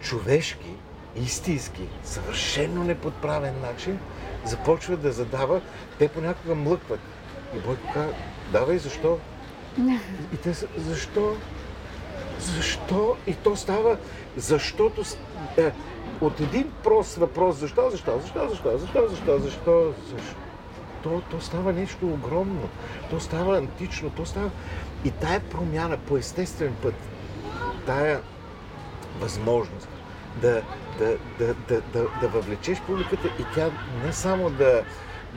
човешки, 0.00 0.74
истински, 1.16 1.82
съвършенно 2.04 2.84
неподправен 2.84 3.54
начин, 3.60 3.98
започва 4.44 4.96
да 4.96 5.12
задава, 5.12 5.60
те 5.98 6.08
понякога 6.08 6.54
млъкват. 6.54 7.00
И 7.56 7.58
Бойко 7.58 7.92
казва, 7.94 8.14
давай, 8.52 8.78
защо? 8.78 9.18
И 10.34 10.36
те 10.42 10.54
са, 10.54 10.66
защо? 10.76 11.36
Защо? 12.38 13.16
И 13.26 13.34
то 13.34 13.56
става, 13.56 13.96
защото 14.36 15.02
е, 15.58 15.72
от 16.20 16.40
един 16.40 16.72
прост 16.82 17.16
въпрос, 17.16 17.56
защо, 17.56 17.90
защо, 17.90 18.18
защо, 18.20 18.48
защо, 18.48 18.78
защо, 18.78 19.08
защо, 19.08 19.38
защо, 19.38 19.94
защо, 20.10 20.34
то, 21.02 21.22
то 21.30 21.40
става 21.40 21.72
нещо 21.72 22.06
огромно, 22.06 22.68
то 23.10 23.20
става 23.20 23.58
антично, 23.58 24.10
то 24.10 24.26
става... 24.26 24.50
И 25.04 25.10
тая 25.10 25.40
промяна 25.40 25.96
по 25.96 26.16
естествен 26.16 26.74
път, 26.82 26.94
тая 27.86 28.20
възможност 29.20 29.88
да, 30.36 30.62
да, 30.98 31.16
да, 31.38 31.54
да, 31.68 31.80
да, 31.92 32.06
да 32.20 32.28
въвлечеш 32.28 32.80
публиката 32.80 33.28
и 33.28 33.44
тя 33.54 33.70
не 34.04 34.12
само 34.12 34.50
да, 34.50 34.82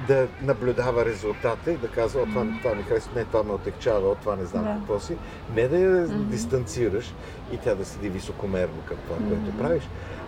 да 0.07 0.27
наблюдава 0.41 1.05
резултата 1.05 1.71
и 1.71 1.77
да 1.77 1.87
казва, 1.87 2.21
о, 2.21 2.25
това, 2.25 2.41
mm-hmm. 2.41 2.61
това 2.61 2.75
ми 2.75 2.83
харесва, 2.83 3.11
не, 3.15 3.25
това 3.25 3.43
ме 3.43 3.51
отекчава, 3.51 4.11
о, 4.11 4.15
това 4.15 4.35
не 4.35 4.45
знам 4.45 4.65
yeah. 4.65 4.77
какво 4.77 4.99
си. 4.99 5.15
Не 5.55 5.67
да 5.67 5.77
я 5.77 6.07
mm-hmm. 6.07 6.23
дистанцираш 6.23 7.13
и 7.51 7.57
тя 7.57 7.75
да 7.75 7.85
седи 7.85 8.09
високомерно 8.09 8.81
към 8.87 8.97
това, 9.07 9.17
mm-hmm. 9.17 9.29
което 9.29 9.57
правиш, 9.57 9.83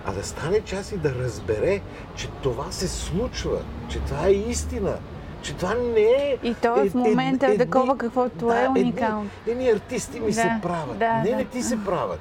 а 0.06 0.12
да 0.12 0.24
стане 0.24 0.62
част 0.62 0.92
и 0.92 0.98
да 0.98 1.16
разбере, 1.16 1.82
че 2.16 2.28
това 2.44 2.72
се 2.72 2.88
случва, 2.88 3.60
че 3.90 4.00
това 4.00 4.28
е 4.28 4.32
истина, 4.32 4.98
че 5.42 5.56
това 5.56 5.74
не 5.74 6.02
е... 6.02 6.38
И 6.44 6.54
то 6.54 6.82
е, 6.82 6.90
в 6.90 6.94
момента 6.94 7.48
е, 7.48 7.58
такова, 7.58 7.98
каквото 7.98 8.48
да, 8.48 8.66
е 8.66 8.68
уникално. 8.68 9.30
Едни, 9.48 9.68
едни 9.68 9.70
артисти 9.70 10.20
ми 10.20 10.28
да, 10.28 10.34
се 10.34 10.52
правят. 10.62 11.00
Да, 11.00 11.14
не, 11.14 11.30
да. 11.30 11.36
не 11.36 11.46
ти 11.46 11.64
се 11.64 11.84
правят. 11.86 12.20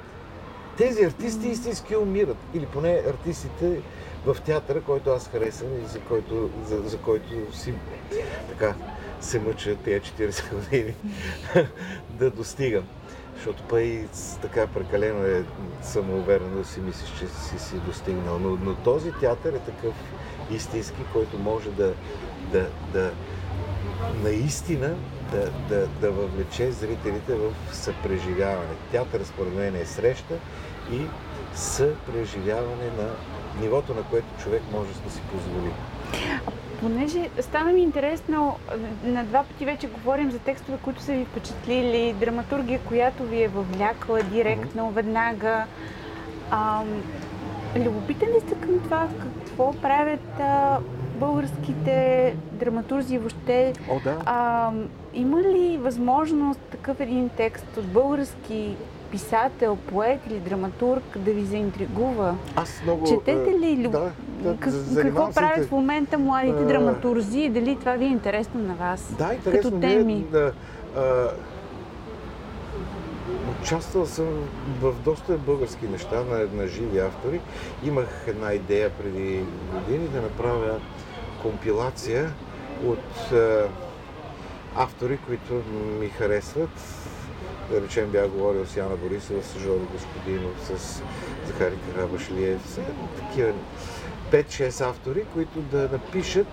Тези 0.77 1.03
артисти 1.03 1.47
истински 1.47 1.95
умират. 1.95 2.37
Или 2.53 2.65
поне 2.65 3.01
артистите 3.09 3.81
в 4.33 4.41
театъра, 4.41 4.81
който 4.81 5.09
аз 5.09 5.27
харесвам 5.27 5.71
и 5.81 5.85
за 5.85 5.99
който, 5.99 6.49
за, 6.65 6.79
за 6.79 6.97
който 6.97 7.57
си 7.57 7.73
така 8.49 8.75
се 9.21 9.39
мъча 9.39 9.75
тези 9.75 10.01
40 10.01 10.53
години 10.53 10.93
да 12.09 12.29
достигам. 12.31 12.83
Защото 13.35 13.63
па 13.69 13.81
и 13.81 14.07
така 14.41 14.67
прекалено 14.67 15.25
е 15.25 15.45
самоуверено 15.81 16.57
да 16.57 16.65
си 16.65 16.79
мислиш, 16.79 17.09
че 17.19 17.27
си 17.27 17.59
си 17.59 17.75
достигнал. 17.75 18.39
Но, 18.39 18.49
но 18.49 18.75
този 18.75 19.11
театър 19.11 19.53
е 19.53 19.59
такъв 19.59 19.93
истински, 20.51 21.01
който 21.13 21.39
може 21.39 21.69
да, 21.71 21.93
да, 22.51 22.69
да 22.93 23.11
наистина 24.23 24.95
да, 25.31 25.51
да, 25.69 25.87
да 25.87 26.11
въвлече 26.11 26.71
зрителите 26.71 27.35
в 27.35 27.53
съпреживяване. 27.71 28.75
Театър 28.91 29.23
според 29.23 29.53
мен 29.53 29.75
е 29.75 29.85
среща 29.85 30.35
и 30.91 31.01
съпреживяване 31.55 32.91
на 32.97 33.09
нивото, 33.61 33.93
на 33.93 34.03
което 34.03 34.27
човек 34.43 34.61
може 34.71 34.89
да 35.05 35.11
си 35.11 35.21
позволи. 35.31 35.71
Понеже 36.81 37.29
стана 37.39 37.71
ми 37.71 37.81
интересно, 37.81 38.55
на 39.03 39.23
два 39.23 39.43
пъти 39.43 39.65
вече 39.65 39.87
говорим 39.87 40.31
за 40.31 40.39
текстове, 40.39 40.77
които 40.83 41.01
са 41.01 41.13
ви 41.13 41.25
впечатлили, 41.25 42.15
драматургия, 42.19 42.79
която 42.79 43.23
ви 43.23 43.43
е 43.43 43.47
въвлякла 43.47 44.23
директно, 44.23 44.83
mm-hmm. 44.83 44.93
веднага. 44.93 45.65
А, 46.51 46.81
любопитен 47.75 48.29
ли 48.29 48.39
сте 48.39 48.55
към 48.55 48.79
това, 48.79 49.07
какво 49.45 49.73
правят 49.73 50.39
а, 50.39 50.79
българските 51.19 52.35
драматурзи 52.51 53.17
въобще? 53.17 53.73
О, 53.89 53.99
да. 54.03 54.17
а, 54.25 54.71
има 55.13 55.41
ли 55.41 55.77
възможност 55.77 56.59
такъв 56.59 56.99
един 56.99 57.29
текст 57.29 57.77
от 57.77 57.87
български 57.87 58.75
писател, 59.17 59.75
поет 59.75 60.19
или 60.27 60.39
драматург 60.39 61.03
да 61.17 61.31
ви 61.31 61.45
заинтригува? 61.45 62.35
Аз 62.55 62.81
много... 62.83 63.07
Четете 63.07 63.49
е, 63.49 63.59
ли? 63.59 63.77
Люб... 63.83 63.91
Да, 63.91 64.11
да, 64.43 64.57
как, 64.57 64.73
какво 65.01 65.31
правят 65.31 65.67
в 65.67 65.71
момента 65.71 66.17
младите 66.17 66.63
а... 66.63 66.67
драматурзи 66.67 67.39
и 67.39 67.49
дали 67.49 67.75
това 67.79 67.91
ви 67.95 68.05
е 68.05 68.07
интересно 68.07 68.59
на 68.59 68.75
вас? 68.75 69.13
Да, 69.17 69.33
интересно 69.33 69.71
като 69.71 69.81
теми. 69.81 70.13
Е, 70.13 70.31
да, 70.31 70.51
а... 70.97 71.31
Участвал 73.61 74.05
съм 74.05 74.27
в 74.81 74.93
доста 75.05 75.37
български 75.37 75.87
неща 75.87 76.23
на, 76.23 76.61
на 76.61 76.67
живи 76.67 76.99
автори. 76.99 77.41
Имах 77.83 78.25
една 78.27 78.53
идея 78.53 78.89
преди 78.89 79.43
години 79.73 80.07
да 80.07 80.21
направя 80.21 80.79
компилация 81.41 82.31
от 82.85 83.31
а, 83.31 83.67
автори, 84.75 85.17
които 85.27 85.53
ми 85.99 86.09
харесват 86.09 86.69
да 87.71 87.81
речем 87.81 88.09
бях 88.09 88.27
говорил 88.27 88.65
с 88.65 88.77
Яна 88.77 88.95
Борисова, 88.95 89.43
с 89.43 89.59
Жоро 89.59 89.87
Господинов, 89.93 90.51
с 90.63 91.01
Захари 91.47 91.75
Карабашлиев, 91.95 92.61
с 92.65 92.79
такива 93.19 93.53
5-6 94.31 94.89
автори, 94.89 95.25
които 95.33 95.61
да 95.61 95.89
напишат 95.91 96.47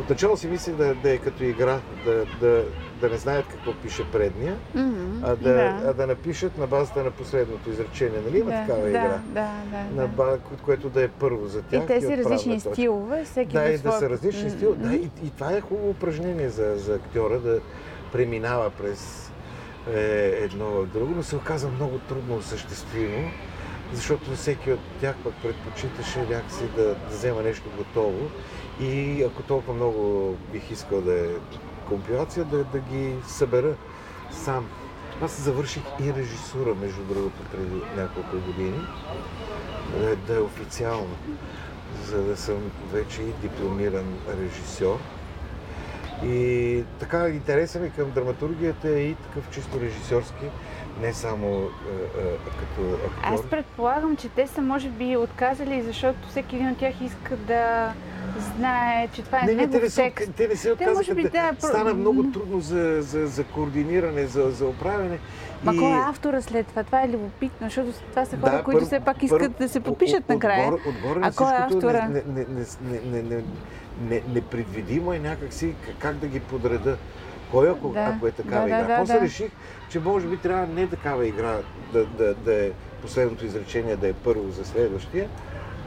Отначало 0.00 0.36
си 0.36 0.46
мислех 0.46 0.74
да, 0.74 0.94
да 0.94 1.10
е 1.10 1.18
като 1.18 1.44
игра, 1.44 1.80
да, 2.04 2.24
да, 2.40 2.64
да 3.00 3.08
не 3.08 3.16
знаят 3.16 3.46
какво 3.46 3.72
пише 3.72 4.04
предния, 4.12 4.56
mm-hmm, 4.76 5.18
а, 5.22 5.36
да, 5.36 5.52
да. 5.52 5.82
а 5.86 5.92
да 5.92 6.06
напишат 6.06 6.58
на 6.58 6.66
базата 6.66 7.04
на 7.04 7.10
последното 7.10 7.70
изречение. 7.70 8.20
Нали 8.26 8.38
има 8.38 8.50
да, 8.50 8.60
такава 8.60 8.82
да, 8.82 8.88
игра? 8.88 9.20
Да, 9.26 9.50
да, 9.70 10.02
на 10.02 10.08
база, 10.08 10.38
което 10.64 10.88
да 10.88 11.02
е 11.02 11.08
първо 11.08 11.46
за 11.46 11.62
тях. 11.62 11.84
И 11.84 11.86
тези 11.86 12.16
различни 12.16 12.54
точка. 12.54 12.72
стилове, 12.72 13.24
всеки 13.24 13.52
Да, 13.52 13.64
и 13.64 13.78
да 13.78 13.92
са 13.92 14.10
различни 14.10 14.50
mm-hmm. 14.50 14.56
стилове. 14.56 14.78
Да, 14.78 14.94
и, 14.94 15.10
и 15.24 15.30
това 15.30 15.52
е 15.52 15.60
хубаво 15.60 15.90
упражнение 15.90 16.48
за, 16.48 16.74
за 16.76 16.94
актьора 16.94 17.38
да 17.38 17.60
преминава 18.12 18.70
през 18.70 19.31
е 19.90 20.38
едно 20.40 20.84
друго, 20.84 21.12
но 21.16 21.22
се 21.22 21.36
оказа 21.36 21.68
много 21.68 21.98
трудно 21.98 22.36
осъществимо, 22.36 23.30
защото 23.92 24.36
всеки 24.36 24.72
от 24.72 24.80
тях 25.00 25.16
пък 25.24 25.34
предпочиташе 25.42 26.18
някакси 26.18 26.64
да, 26.76 26.82
да 26.82 26.96
взема 27.10 27.42
нещо 27.42 27.70
готово 27.76 28.30
и 28.80 29.22
ако 29.22 29.42
толкова 29.42 29.74
много 29.74 30.36
бих 30.52 30.70
искал 30.70 31.00
да 31.00 31.20
е 31.20 31.28
компилация, 31.88 32.44
да, 32.44 32.64
да 32.64 32.78
ги 32.78 33.14
събера 33.26 33.74
сам. 34.30 34.68
Аз 35.22 35.40
завърших 35.40 35.82
и 36.00 36.14
режисура, 36.14 36.74
между 36.74 37.02
другото, 37.02 37.42
преди 37.52 37.82
няколко 37.96 38.36
години, 38.46 38.80
да, 39.98 40.10
е, 40.10 40.16
да 40.16 40.36
е 40.36 40.40
официално, 40.40 41.16
за 42.06 42.22
да 42.22 42.36
съм 42.36 42.70
вече 42.92 43.22
и 43.22 43.32
дипломиран 43.42 44.18
режисьор. 44.28 44.98
И 46.24 46.84
така 47.00 47.28
интересен 47.28 47.84
е 47.84 47.90
към 47.90 48.10
драматургията 48.10 48.88
е 48.88 49.00
и 49.00 49.14
такъв 49.14 49.50
чисто 49.50 49.80
режисьорски, 49.80 50.44
не 51.00 51.12
само 51.12 51.48
а, 51.48 51.60
а, 51.60 52.50
като 52.58 52.94
актьор. 52.94 53.22
Аз 53.22 53.46
предполагам, 53.50 54.16
че 54.16 54.28
те 54.28 54.46
са 54.46 54.60
може 54.60 54.88
би 54.88 55.16
отказали, 55.16 55.82
защото 55.82 56.28
всеки 56.28 56.56
един 56.56 56.70
от 56.70 56.78
тях 56.78 57.00
иска 57.00 57.36
да 57.36 57.92
знае, 58.40 59.08
че 59.12 59.22
това 59.22 59.38
е 59.38 59.46
не, 59.46 59.54
негов 59.54 59.82
не, 59.82 59.88
те 59.88 59.94
текст. 59.94 60.30
Те 60.36 60.48
не 60.48 60.56
се 60.56 60.72
отказаха. 60.72 61.14
Би, 61.14 61.22
да, 61.22 61.52
стана 61.58 61.94
много 61.94 62.30
трудно 62.32 62.60
за, 62.60 62.96
за, 63.00 63.26
за 63.26 63.44
координиране, 63.44 64.26
за, 64.26 64.50
за 64.50 64.66
оправяне. 64.66 65.18
Ма 65.64 65.74
и... 65.74 65.78
кой 65.78 65.90
е 65.90 66.00
автора 66.08 66.42
след 66.42 66.66
това? 66.66 66.82
Това 66.82 67.02
е 67.02 67.08
любопитно, 67.08 67.66
защото 67.66 67.92
това 68.10 68.24
са 68.24 68.36
хора, 68.36 68.50
да, 68.50 68.62
които 68.62 68.80
пър, 68.80 68.86
все 68.86 69.00
пак 69.00 69.22
искат 69.22 69.38
пър, 69.40 69.48
да 69.48 69.68
се 69.68 69.80
подпишат 69.80 70.28
накрая. 70.28 70.68
Отгоре, 70.68 70.82
отгоре 70.88 71.20
а 71.22 71.32
кой 71.32 71.52
е 71.52 71.56
автора? 71.56 72.08
Не, 72.08 72.22
не, 72.26 72.46
не, 72.48 73.00
не, 73.04 73.22
не, 73.22 73.42
не, 74.08 74.22
непредвидимо 74.34 75.12
е 75.12 75.18
някакси 75.18 75.74
как 75.98 76.16
да 76.16 76.26
ги 76.26 76.40
подреда. 76.40 76.96
Кой 77.50 77.70
ако, 77.70 77.88
да, 77.88 78.00
ако 78.00 78.26
е 78.26 78.30
такава 78.30 78.68
да, 78.68 78.68
игра? 78.68 78.86
Да, 78.86 78.96
После 78.98 79.14
да. 79.14 79.20
реших, 79.20 79.50
че 79.88 80.00
може 80.00 80.26
би 80.26 80.36
трябва 80.36 80.66
не 80.66 80.86
такава 80.86 81.26
игра 81.26 81.56
да, 81.92 82.04
да, 82.04 82.34
да 82.34 82.66
е 82.66 82.70
последното 83.02 83.46
изречение 83.46 83.96
да 83.96 84.08
е 84.08 84.12
първо 84.12 84.50
за 84.50 84.64
следващия, 84.64 85.28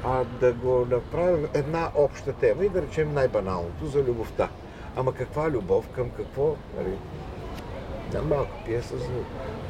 а 0.06 0.24
да 0.40 0.54
го 0.54 0.88
направим 0.90 1.48
една 1.54 1.90
обща 1.96 2.34
тема 2.34 2.66
и 2.66 2.70
да 2.70 2.82
речем 2.82 3.14
най-баналното 3.14 3.86
за 3.86 4.00
любовта. 4.00 4.50
Ама 4.96 5.14
каква 5.14 5.50
любов 5.50 5.88
към 5.88 6.10
какво? 6.10 6.56
Нали? 6.78 6.98
малка 8.30 8.52
пиеса 8.66 8.98
за 8.98 9.10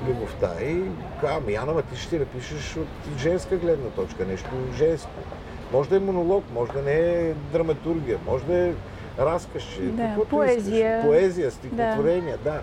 любовта. 0.09 0.53
И 0.63 0.83
ами 1.23 1.53
Яна, 1.53 1.81
ти 1.81 1.97
ще 1.97 2.19
напишеш 2.19 2.77
от 2.77 3.17
женска 3.19 3.57
гледна 3.57 3.89
точка, 3.89 4.25
нещо 4.25 4.49
женско. 4.77 5.09
Може 5.71 5.89
да 5.89 5.95
е 5.95 5.99
монолог, 5.99 6.43
може 6.53 6.71
да 6.71 6.81
не 6.81 6.93
е 6.93 7.33
драматургия, 7.33 8.19
може 8.25 8.45
да 8.45 8.57
е 8.57 8.73
разказ, 9.19 9.63
да, 9.81 10.17
поезия. 10.29 10.97
Искаш. 10.97 11.09
Поезия, 11.09 11.51
стихотворения, 11.51 12.37
да. 12.43 12.51
да. 12.51 12.61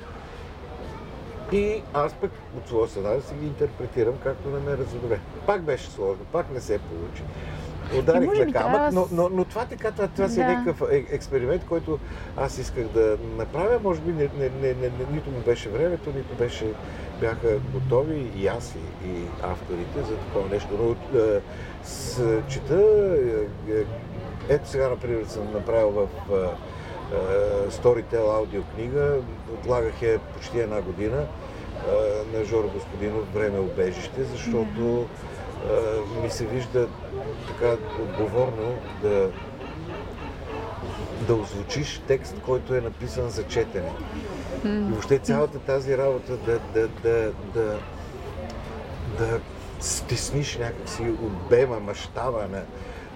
И 1.52 1.82
аз 1.94 2.12
пък 2.12 2.30
от 2.56 2.68
своя 2.68 2.88
страна 2.88 3.11
да 3.11 3.22
си 3.22 3.35
ги 3.40 3.46
интерпретирам 3.46 4.14
както 4.24 4.48
не 4.48 4.58
ме 4.58 4.76
разбере. 4.76 5.20
Пак 5.46 5.62
беше 5.62 5.90
сложно, 5.90 6.24
пак 6.32 6.50
не 6.54 6.61
се 6.61 6.78
получи. 6.78 7.22
Ударих 7.98 8.46
на 8.46 8.52
камък, 8.52 8.92
но, 8.92 9.09
но, 9.12 9.28
но 9.28 9.44
това 9.44 9.64
така, 9.64 9.90
това, 9.90 10.09
това 10.09 10.26
да. 10.26 10.33
си 10.33 10.40
е 10.40 10.44
някакъв 10.44 10.90
е, 10.90 11.07
експеримент, 11.11 11.64
който 11.64 11.98
аз 12.37 12.59
исках 12.59 12.85
да 12.85 13.18
направя. 13.38 13.78
Може 13.83 14.00
би 14.00 14.12
не, 14.12 14.28
не, 14.38 14.48
не, 14.48 14.74
не, 14.74 14.90
нито 15.12 15.31
му 15.31 15.40
беше 15.46 15.68
времето, 15.68 16.12
нито 16.16 16.35
беше, 16.35 16.66
бяха 17.20 17.59
готови 17.72 18.31
и 18.37 18.46
аз 18.46 18.74
и, 18.74 19.09
и 19.09 19.24
авторите 19.42 19.98
за 19.98 20.16
такова 20.16 20.48
нещо. 20.48 20.68
Но 20.81 21.20
е, 21.20 21.40
с, 21.85 22.22
чета, 22.48 22.83
е, 23.68 23.72
е, 23.72 23.85
ето 24.48 24.68
сега, 24.68 24.88
например, 24.88 25.24
съм 25.24 25.52
направил 25.52 25.90
в 25.90 26.09
е, 26.33 26.62
е, 27.14 27.70
Storytel 27.70 28.37
аудиокнига, 28.38 29.16
отлагах 29.55 30.02
я 30.02 30.18
почти 30.18 30.61
една 30.61 30.81
година 30.81 31.16
е, 31.22 32.38
на 32.38 32.44
Жоро 32.44 32.68
Господинов 32.68 33.35
Време 33.35 33.59
обежище, 33.59 34.24
защото 34.24 35.07
ми 36.22 36.31
се 36.31 36.46
вижда 36.46 36.88
така 37.48 37.77
отговорно 38.03 38.75
да, 39.03 39.31
да 41.27 41.35
озвучиш 41.35 42.03
текст, 42.09 42.35
който 42.46 42.75
е 42.75 42.81
написан 42.81 43.31
за 43.31 43.42
четене. 43.42 43.92
И 44.64 44.68
въобще 44.68 45.18
цялата 45.18 45.59
тази 45.59 45.98
работа 45.98 46.37
да, 46.37 46.59
да, 46.75 46.88
да, 47.03 47.33
да, 47.55 47.79
да 49.18 49.40
стесниш 49.81 50.59
някакси 50.59 51.03
обема, 51.03 51.81
мащаба 51.81 52.48
на 52.53 52.62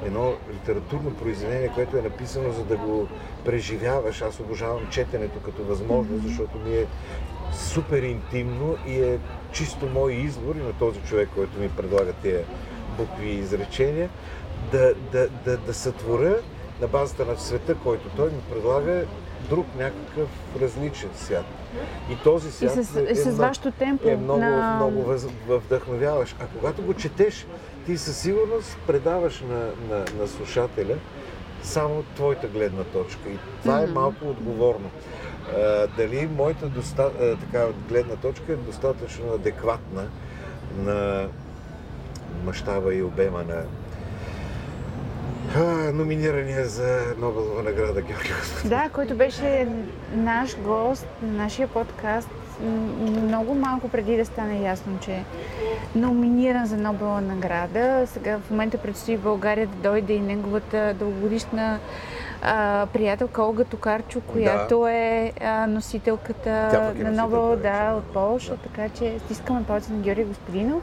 едно 0.05 0.35
литературно 0.53 1.15
произведение, 1.15 1.71
което 1.75 1.97
е 1.97 2.03
написано 2.03 2.53
за 2.53 2.65
да 2.65 2.77
го 2.77 3.09
преживяваш. 3.45 4.23
Аз 4.23 4.41
обожавам 4.41 4.89
четенето 4.91 5.41
като 5.41 5.65
възможност, 5.65 6.23
защото 6.27 6.59
ми 6.59 6.77
е 6.77 6.87
супер 7.57 8.03
интимно 8.03 8.77
и 8.87 9.03
е 9.03 9.19
чисто 9.53 9.87
мой 9.87 10.13
избор 10.13 10.55
и 10.55 10.63
на 10.63 10.73
този 10.73 11.01
човек, 11.01 11.29
който 11.35 11.61
ми 11.61 11.69
предлага 11.69 12.13
тези 12.23 12.45
букви 12.99 13.29
и 13.29 13.39
изречения, 13.39 14.09
да, 14.73 14.95
да, 15.13 15.29
да, 15.45 15.57
да 15.57 15.75
сътворя 15.75 16.37
на 16.81 16.87
базата 16.89 17.25
на 17.25 17.37
света, 17.37 17.75
който 17.75 18.09
той 18.17 18.31
ми 18.31 18.41
предлага, 18.53 19.05
друг 19.51 19.67
някакъв 19.79 20.29
различен 20.61 21.11
свят. 21.17 21.45
И 22.11 22.17
този 22.25 22.53
свят 22.53 22.77
и 22.77 22.85
с, 22.85 22.97
е, 22.97 23.15
с 23.15 23.37
вашето 23.37 23.71
темпо 23.71 24.09
е 24.09 24.17
много, 24.17 24.41
на... 24.41 24.77
много 24.77 25.05
вдъхновяваш. 25.49 26.37
А 26.41 26.47
когато 26.59 26.83
го 26.83 26.95
четеш, 26.95 27.47
ти 27.87 27.99
със 27.99 28.17
сигурност 28.17 28.79
предаваш 28.87 29.41
на, 29.41 29.71
на, 29.89 30.05
на 30.19 30.27
слушателя 30.27 30.97
само 31.63 32.03
твоята 32.15 32.49
гледна 32.49 32.85
точка. 32.85 33.29
И 33.29 33.39
това 33.63 33.83
е 33.83 33.87
малко 33.87 34.29
отговорно. 34.29 34.91
Дали 35.97 36.29
моята 36.37 36.67
доста, 36.67 37.03
а, 37.03 37.37
така, 37.37 37.67
гледна 37.89 38.17
точка 38.17 38.53
е 38.53 38.57
достатъчно 38.57 39.33
адекватна 39.35 40.05
на 40.79 41.29
мащаба 42.45 42.95
и 42.95 43.03
обема 43.03 43.45
на 43.49 43.63
а, 45.57 45.93
номинирания 45.93 46.65
за 46.65 47.15
Нобелова 47.19 47.63
награда 47.63 48.03
Георги 48.03 48.33
Да, 48.65 48.89
който 48.93 49.15
беше 49.15 49.69
наш 50.15 50.59
гост 50.59 51.07
на 51.23 51.33
нашия 51.33 51.69
подкаст 51.69 52.29
много 52.61 53.55
малко 53.55 53.89
преди 53.89 54.17
да 54.17 54.25
стане 54.25 54.63
ясно, 54.63 54.99
че 55.01 55.13
е 55.13 55.25
номиниран 55.95 56.67
за 56.67 56.77
Нобелова 56.77 57.21
награда. 57.21 58.07
Сега 58.07 58.39
в 58.39 58.51
момента 58.51 58.79
предстои 58.79 59.17
България 59.17 59.67
да 59.67 59.91
дойде 59.91 60.13
и 60.13 60.21
неговата 60.21 60.95
дългогодишна 60.99 61.79
а, 62.43 62.87
приятелка 62.93 63.43
Олга 63.43 63.65
Токарчо, 63.65 64.21
която 64.21 64.81
да. 64.81 64.93
е 64.93 65.33
а, 65.41 65.67
носителката 65.67 66.51
е 66.99 67.03
на 67.03 67.11
Нобел 67.11 67.57
да, 67.57 67.95
от 67.97 68.05
Полша, 68.05 68.51
да. 68.51 68.57
така 68.57 68.89
че 68.89 69.19
стискаме 69.19 69.65
палци 69.65 69.93
на 69.93 69.99
Георги 69.99 70.25
Господинов. 70.25 70.83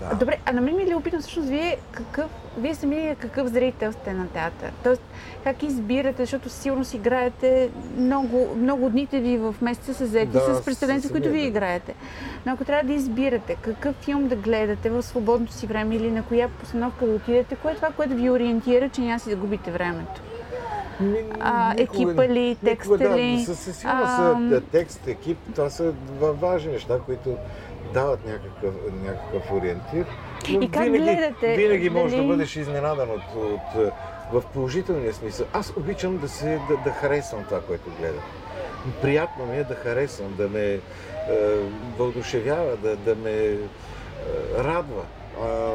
Да. 0.00 0.16
Добре, 0.16 0.38
а 0.46 0.52
на 0.52 0.60
мен 0.60 0.76
ми 0.76 0.82
е 0.82 0.86
любопитно 0.86 1.20
всъщност 1.20 1.48
вие 1.48 1.76
какъв, 1.92 2.26
вие 2.58 2.74
сами 2.74 3.16
какъв 3.18 3.48
зрител 3.48 3.92
сте 3.92 4.12
на 4.12 4.28
театър? 4.28 4.72
Тоест, 4.82 5.02
как 5.44 5.62
избирате, 5.62 6.22
защото 6.22 6.48
сигурно 6.48 6.84
си 6.84 6.96
играете 6.96 7.70
много, 7.96 8.56
много 8.56 8.90
дните 8.90 9.20
ви 9.20 9.36
в 9.36 9.54
месеца 9.60 9.94
са 9.94 10.06
заети 10.06 10.32
да, 10.32 10.54
с 10.54 10.64
представленията, 10.64 11.10
които 11.10 11.28
ви 11.28 11.40
играете. 11.40 11.94
Но 12.46 12.52
ако 12.52 12.64
трябва 12.64 12.84
да 12.84 12.92
избирате 12.92 13.56
какъв 13.62 13.96
филм 13.96 14.28
да 14.28 14.36
гледате 14.36 14.90
в 14.90 15.02
свободното 15.02 15.52
си 15.52 15.66
време 15.66 15.96
или 15.96 16.10
на 16.10 16.22
коя 16.22 16.48
постановка 16.48 17.06
да 17.06 17.12
отидете, 17.12 17.56
кое 17.56 17.72
е 17.72 17.74
това, 17.74 17.90
което 17.90 18.14
ви 18.14 18.30
ориентира, 18.30 18.88
че 18.88 19.00
няма 19.00 19.20
си 19.20 19.30
да 19.30 19.36
губите 19.36 19.70
времето? 19.70 20.20
А, 21.40 21.74
екипа 21.78 22.28
ли, 22.28 22.56
текста 22.64 22.98
да, 22.98 23.18
ли? 23.18 23.42
Със 23.44 23.76
сигурност 23.76 24.16
са 24.16 24.62
текст, 24.72 25.08
екип, 25.08 25.38
това 25.54 25.70
са 25.70 25.92
важни 26.20 26.72
неща, 26.72 26.98
които 27.06 27.36
дават 27.94 28.26
някакъв, 28.26 28.74
някакъв 29.04 29.52
ориентир. 29.52 30.06
Но 30.50 30.62
и 30.62 30.70
как 30.70 30.82
винаги, 30.84 31.04
гледате? 31.04 31.56
Винаги 31.56 31.90
можеш 31.90 32.18
да 32.18 32.24
бъдеш 32.24 32.56
изненадан 32.56 33.10
от, 33.10 33.34
от, 33.36 33.92
в 34.32 34.42
положителния 34.52 35.14
смисъл. 35.14 35.46
Аз 35.52 35.72
обичам 35.76 36.18
да, 36.18 36.28
се, 36.28 36.60
да, 36.68 36.76
да 36.84 36.90
харесвам 36.90 37.44
това, 37.44 37.60
което 37.60 37.90
гледам. 37.98 38.22
Приятно 39.02 39.46
ми 39.46 39.56
е 39.56 39.64
да 39.64 39.74
харесвам, 39.74 40.34
да 40.36 40.48
ме 40.48 40.64
е, 40.64 40.80
вълдушевява, 41.98 42.76
да, 42.76 42.96
да 42.96 43.14
ме 43.14 43.30
е, 43.30 43.56
радва. 44.58 45.02
А, 45.42 45.70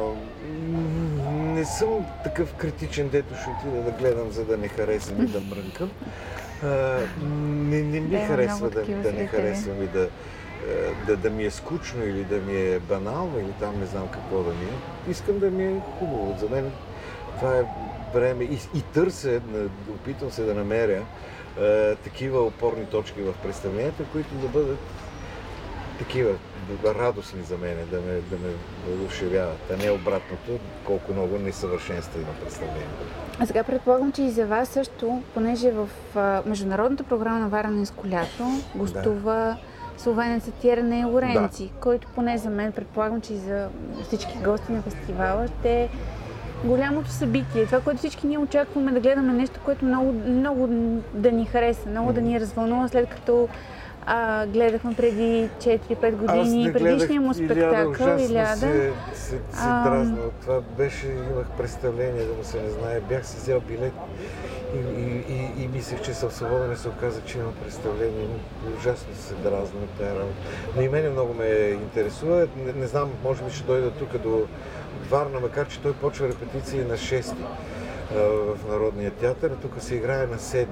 не 1.54 1.64
съм 1.64 2.06
такъв 2.24 2.54
критичен, 2.54 3.08
дето 3.08 3.34
ще 3.34 3.50
отида 3.50 3.82
да 3.82 3.90
гледам, 3.90 4.30
за 4.30 4.44
да 4.44 4.56
не 4.56 4.68
харесвам 4.68 5.22
и 5.22 5.26
да 5.26 5.40
мрънкам. 5.40 5.90
А, 6.62 6.98
не, 7.22 7.82
не 7.82 8.00
ми 8.00 8.18
да, 8.18 8.26
харесва 8.26 8.70
да, 8.70 8.84
да 8.84 9.12
не 9.12 9.26
харесвам 9.26 9.82
и 9.82 9.86
да, 9.86 10.08
да, 11.06 11.16
да 11.16 11.30
ми 11.30 11.44
е 11.44 11.50
скучно 11.50 12.04
или 12.04 12.24
да 12.24 12.36
ми 12.36 12.56
е 12.56 12.78
банално 12.78 13.38
или 13.38 13.52
там 13.60 13.80
не 13.80 13.86
знам 13.86 14.08
какво 14.08 14.42
да 14.42 14.50
ми 14.50 14.64
е. 14.64 15.10
Искам 15.10 15.38
да 15.38 15.50
ми 15.50 15.64
е 15.64 15.80
хубаво. 15.98 16.36
За 16.40 16.48
мен 16.48 16.70
това 17.38 17.56
е 17.58 17.64
време 18.14 18.44
и, 18.44 18.58
и 18.74 18.82
търся, 18.94 19.40
опитвам 19.94 20.30
се 20.30 20.42
да 20.42 20.54
намеря 20.54 21.02
е, 21.60 21.94
такива 21.94 22.42
опорни 22.42 22.86
точки 22.86 23.22
в 23.22 23.34
представленията, 23.42 24.04
които 24.12 24.34
да 24.34 24.48
бъдат 24.48 24.78
такива 25.98 26.30
радостни 26.84 27.42
за 27.42 27.58
мен, 27.58 27.76
да 27.90 27.96
ме, 27.96 28.12
да 28.12 28.36
ме 28.36 28.54
въодушевяват, 28.88 29.70
а 29.70 29.76
не 29.76 29.90
обратното, 29.90 30.58
колко 30.84 31.12
много 31.12 31.38
несъвършенства 31.38 32.20
има 32.20 32.32
представление. 32.42 32.86
А 33.38 33.46
сега 33.46 33.64
предполагам, 33.64 34.12
че 34.12 34.22
и 34.22 34.30
за 34.30 34.46
вас 34.46 34.68
също, 34.68 35.22
понеже 35.34 35.70
в 35.70 35.88
Международната 36.46 37.04
програма 37.04 37.38
на 37.38 37.48
Варненско 37.48 38.08
лято 38.08 38.44
гостува 38.74 39.34
да. 39.34 39.56
словенецът 39.98 40.54
Тиране 40.54 41.04
Лоренци, 41.04 41.64
да. 41.64 41.80
който 41.80 42.08
поне 42.14 42.38
за 42.38 42.50
мен, 42.50 42.72
предполагам, 42.72 43.20
че 43.20 43.32
и 43.32 43.38
за 43.38 43.68
всички 44.02 44.38
гости 44.44 44.72
на 44.72 44.82
фестивала 44.82 45.48
ще 45.60 45.88
голямото 46.64 47.10
събитие. 47.10 47.66
Това, 47.66 47.80
което 47.80 47.98
всички 47.98 48.26
ние 48.26 48.38
очакваме 48.38 48.92
да 48.92 49.00
гледаме 49.00 49.32
нещо, 49.32 49.60
което 49.64 49.84
много, 49.84 50.12
много 50.12 50.66
да 51.14 51.32
ни 51.32 51.46
хареса, 51.46 51.88
много 51.88 52.12
да 52.12 52.20
ни 52.20 52.40
развълнува, 52.40 52.88
след 52.88 53.08
като 53.08 53.48
а, 54.06 54.46
гледахме 54.46 54.94
преди 54.94 55.48
4-5 55.58 56.12
години 56.12 56.72
предишния 56.72 57.20
му 57.20 57.34
спектакъл 57.34 58.16
Иляда. 58.18 58.56
Се, 58.56 58.92
се, 59.14 59.30
се 59.30 59.40
а... 59.58 59.88
дразна 59.88 60.20
от 60.20 60.32
това. 60.40 60.60
Беше, 60.76 61.06
имах 61.06 61.46
представление, 61.58 62.24
да 62.24 62.34
му 62.34 62.44
се 62.44 62.62
не 62.62 62.70
знае. 62.70 63.00
Бях 63.00 63.26
си 63.26 63.36
взел 63.36 63.60
билет 63.60 63.92
и, 64.74 64.78
и, 64.78 65.24
и, 65.28 65.64
и 65.64 65.68
мислех, 65.68 66.02
че 66.02 66.14
съм 66.14 66.30
свободен 66.30 66.72
и 66.72 66.76
се 66.76 66.88
оказа, 66.88 67.20
че 67.26 67.38
имам 67.38 67.54
представление. 67.62 68.28
Ужасно 68.78 69.14
се 69.14 69.34
дразна 69.34 69.80
от 69.80 69.90
тази 69.90 70.10
работа. 70.10 70.34
Но 70.76 70.82
и 70.82 70.88
мене 70.88 71.08
много 71.10 71.34
ме 71.34 71.46
интересува. 71.82 72.48
Не, 72.56 72.72
не 72.72 72.86
знам, 72.86 73.10
може 73.24 73.42
би 73.42 73.50
ще 73.50 73.64
дойда 73.64 73.90
тук 73.90 74.18
до 74.18 74.46
Варна, 75.10 75.40
макар 75.40 75.68
че 75.68 75.80
той 75.80 75.92
почва 75.92 76.28
репетиции 76.28 76.80
на 76.80 76.94
6 76.94 77.34
в 78.12 78.68
Народния 78.68 79.10
театър, 79.10 79.50
а 79.50 79.56
тук 79.56 79.72
се 79.78 79.94
играе 79.94 80.26
на 80.26 80.38
7 80.38 80.66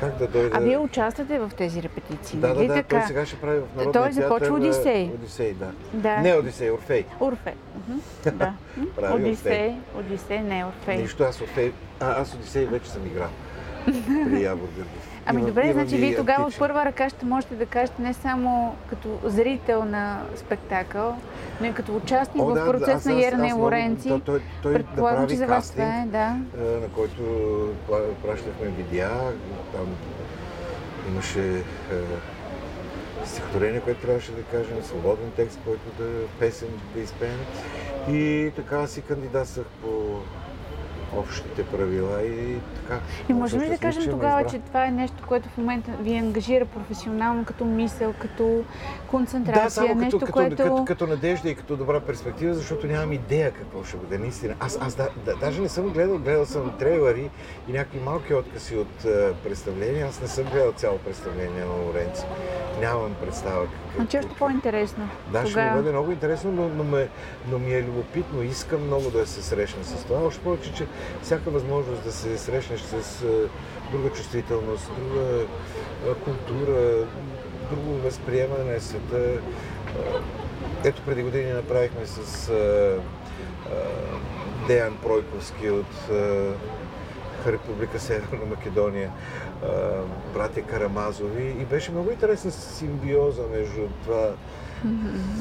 как 0.00 0.18
да 0.18 0.26
дойде... 0.26 0.50
А 0.52 0.60
вие 0.60 0.78
участвате 0.78 1.38
в 1.38 1.50
тези 1.56 1.82
репетиции, 1.82 2.38
да, 2.38 2.48
нали 2.48 2.66
да, 2.66 2.74
да, 2.74 2.82
той 2.82 3.02
сега 3.02 3.26
ще 3.26 3.36
прави 3.36 3.60
в 3.60 3.76
Народния 3.76 3.92
Той 3.92 4.12
започва 4.12 4.56
Одисей. 4.56 5.10
Одисей, 5.14 5.54
да. 5.54 5.70
да. 5.92 6.16
Не 6.16 6.34
Одисей, 6.34 6.70
Орфей. 6.70 7.04
Орфей. 7.20 7.54
да. 8.32 8.54
прави 8.96 9.22
Одисей, 9.22 9.74
Одисей, 9.98 10.40
не 10.40 10.64
Орфей. 10.64 10.96
Нищо, 10.96 11.22
аз 11.22 11.40
Орфей, 11.40 11.72
а, 12.00 12.20
аз 12.20 12.34
Одисей 12.34 12.66
вече 12.66 12.90
съм 12.90 13.06
играл. 13.06 13.28
При 13.84 14.42
Явор 14.42 14.68
Гърдев. 14.76 15.10
Ами 15.26 15.42
добре, 15.42 15.64
има 15.64 15.72
значи 15.72 15.96
вие 15.96 16.16
тогава 16.16 16.46
от 16.46 16.58
първа 16.58 16.84
ръка 16.84 17.08
ще 17.08 17.26
можете 17.26 17.54
да 17.54 17.66
кажете 17.66 18.02
не 18.02 18.14
само 18.14 18.76
като 18.90 19.08
зрител 19.24 19.84
на 19.84 20.20
спектакъл, 20.36 21.16
но 21.60 21.66
и 21.66 21.74
като 21.74 21.96
участник 21.96 22.42
О, 22.42 22.46
в 22.46 22.66
процес 22.66 23.04
на 23.04 23.26
Ерне 23.26 23.52
Лоренци. 23.52 24.08
Той, 24.08 24.20
той, 24.20 24.40
той 24.62 24.72
Предполагам, 24.72 25.28
че 25.28 25.36
за 25.36 25.46
вас 25.46 25.70
това 25.70 25.84
е, 25.84 26.06
да. 26.06 26.36
На 26.58 26.88
който 26.94 27.22
пращахме 28.22 28.66
видеа, 28.66 29.10
там 29.72 29.86
имаше 31.08 31.56
е, 31.56 31.62
стихотворение, 33.24 33.80
което 33.80 34.00
трябваше 34.00 34.32
да 34.32 34.42
кажем, 34.42 34.82
свободен 34.82 35.30
текст, 35.36 35.60
който 35.64 35.82
да 35.98 36.26
песен 36.38 36.68
да 36.94 37.00
изпеем. 37.00 37.38
И 38.08 38.50
така 38.56 38.86
си 38.86 39.02
кандидатствах 39.02 39.66
по 39.82 40.20
общите 41.16 41.66
правила 41.66 42.22
и 42.22 42.58
така. 42.76 43.00
И 43.28 43.32
можем 43.32 43.60
ли 43.60 43.68
да 43.68 43.78
кажем 43.78 44.10
тогава, 44.10 44.46
че 44.46 44.58
това 44.58 44.86
е 44.86 44.90
нещо, 44.90 45.16
което 45.28 45.48
в 45.48 45.58
момента 45.58 45.90
ви 46.00 46.16
ангажира 46.16 46.64
професионално 46.64 47.44
като 47.44 47.64
мисъл, 47.64 48.14
като 48.18 48.64
концентрация, 49.06 49.64
да, 49.64 49.70
само 49.70 49.94
нещо, 49.94 50.18
като, 50.18 50.32
което... 50.32 50.56
Като, 50.56 50.68
като, 50.68 50.84
като 50.84 51.06
надежда 51.06 51.50
и 51.50 51.54
като 51.54 51.76
добра 51.76 52.00
перспектива, 52.00 52.54
защото 52.54 52.86
нямам 52.86 53.12
идея 53.12 53.50
какво 53.50 53.84
ще 53.84 53.96
бъде 53.96 54.18
наистина. 54.18 54.54
Аз, 54.60 54.78
аз 54.80 54.94
да, 54.94 55.08
да, 55.24 55.36
даже 55.36 55.62
не 55.62 55.68
съм 55.68 55.88
гледал, 55.88 56.18
гледал 56.18 56.46
съм 56.46 56.72
трейлери 56.78 57.30
и 57.68 57.72
някакви 57.72 58.00
малки 58.00 58.34
откази 58.34 58.76
от 58.76 59.02
uh, 59.02 59.32
представления. 59.34 60.06
Аз 60.06 60.20
не 60.20 60.28
съм 60.28 60.44
гледал 60.44 60.72
цяло 60.72 60.98
представление 60.98 61.64
на 61.64 61.74
Лоренци. 61.86 62.24
Нямам 62.80 63.14
представа. 63.24 63.62
Как, 63.62 63.96
значи 63.96 64.18
още 64.18 64.34
по-интересно. 64.38 65.08
Да, 65.32 65.46
ще 65.46 65.64
ми 65.64 65.70
бъде 65.76 65.90
много 65.90 66.10
интересно, 66.10 66.52
но, 66.52 66.68
но, 66.68 66.84
ме, 66.84 67.08
но 67.50 67.58
ми 67.58 67.74
е 67.74 67.82
любопитно. 67.82 68.42
Искам 68.42 68.86
много 68.86 69.10
да 69.10 69.26
се 69.26 69.42
срещна 69.42 69.84
с 69.84 70.04
това. 70.04 70.20
Още 70.20 70.40
повече, 70.40 70.74
че 70.74 70.86
всяка 71.22 71.50
възможност 71.50 72.04
да 72.04 72.12
се 72.12 72.38
срещнеш 72.38 72.80
с 72.80 73.24
друга 73.92 74.10
чувствителност, 74.10 74.90
друга 74.98 75.46
култура, 76.24 77.06
друго 77.70 77.92
възприемане 77.92 78.72
на 78.74 78.80
света. 78.80 79.40
Ето 80.84 81.02
преди 81.06 81.22
години 81.22 81.52
направихме 81.52 82.06
с 82.06 82.52
Деян 84.66 84.96
Пройковски 85.02 85.70
от 85.70 86.10
Република 87.46 88.00
Северна 88.00 88.46
Македония, 88.50 89.10
братя 90.34 90.62
Карамазови 90.62 91.56
и 91.60 91.64
беше 91.64 91.90
много 91.90 92.10
интересна 92.10 92.50
симбиоза 92.50 93.42
между 93.52 93.88
това 94.04 94.30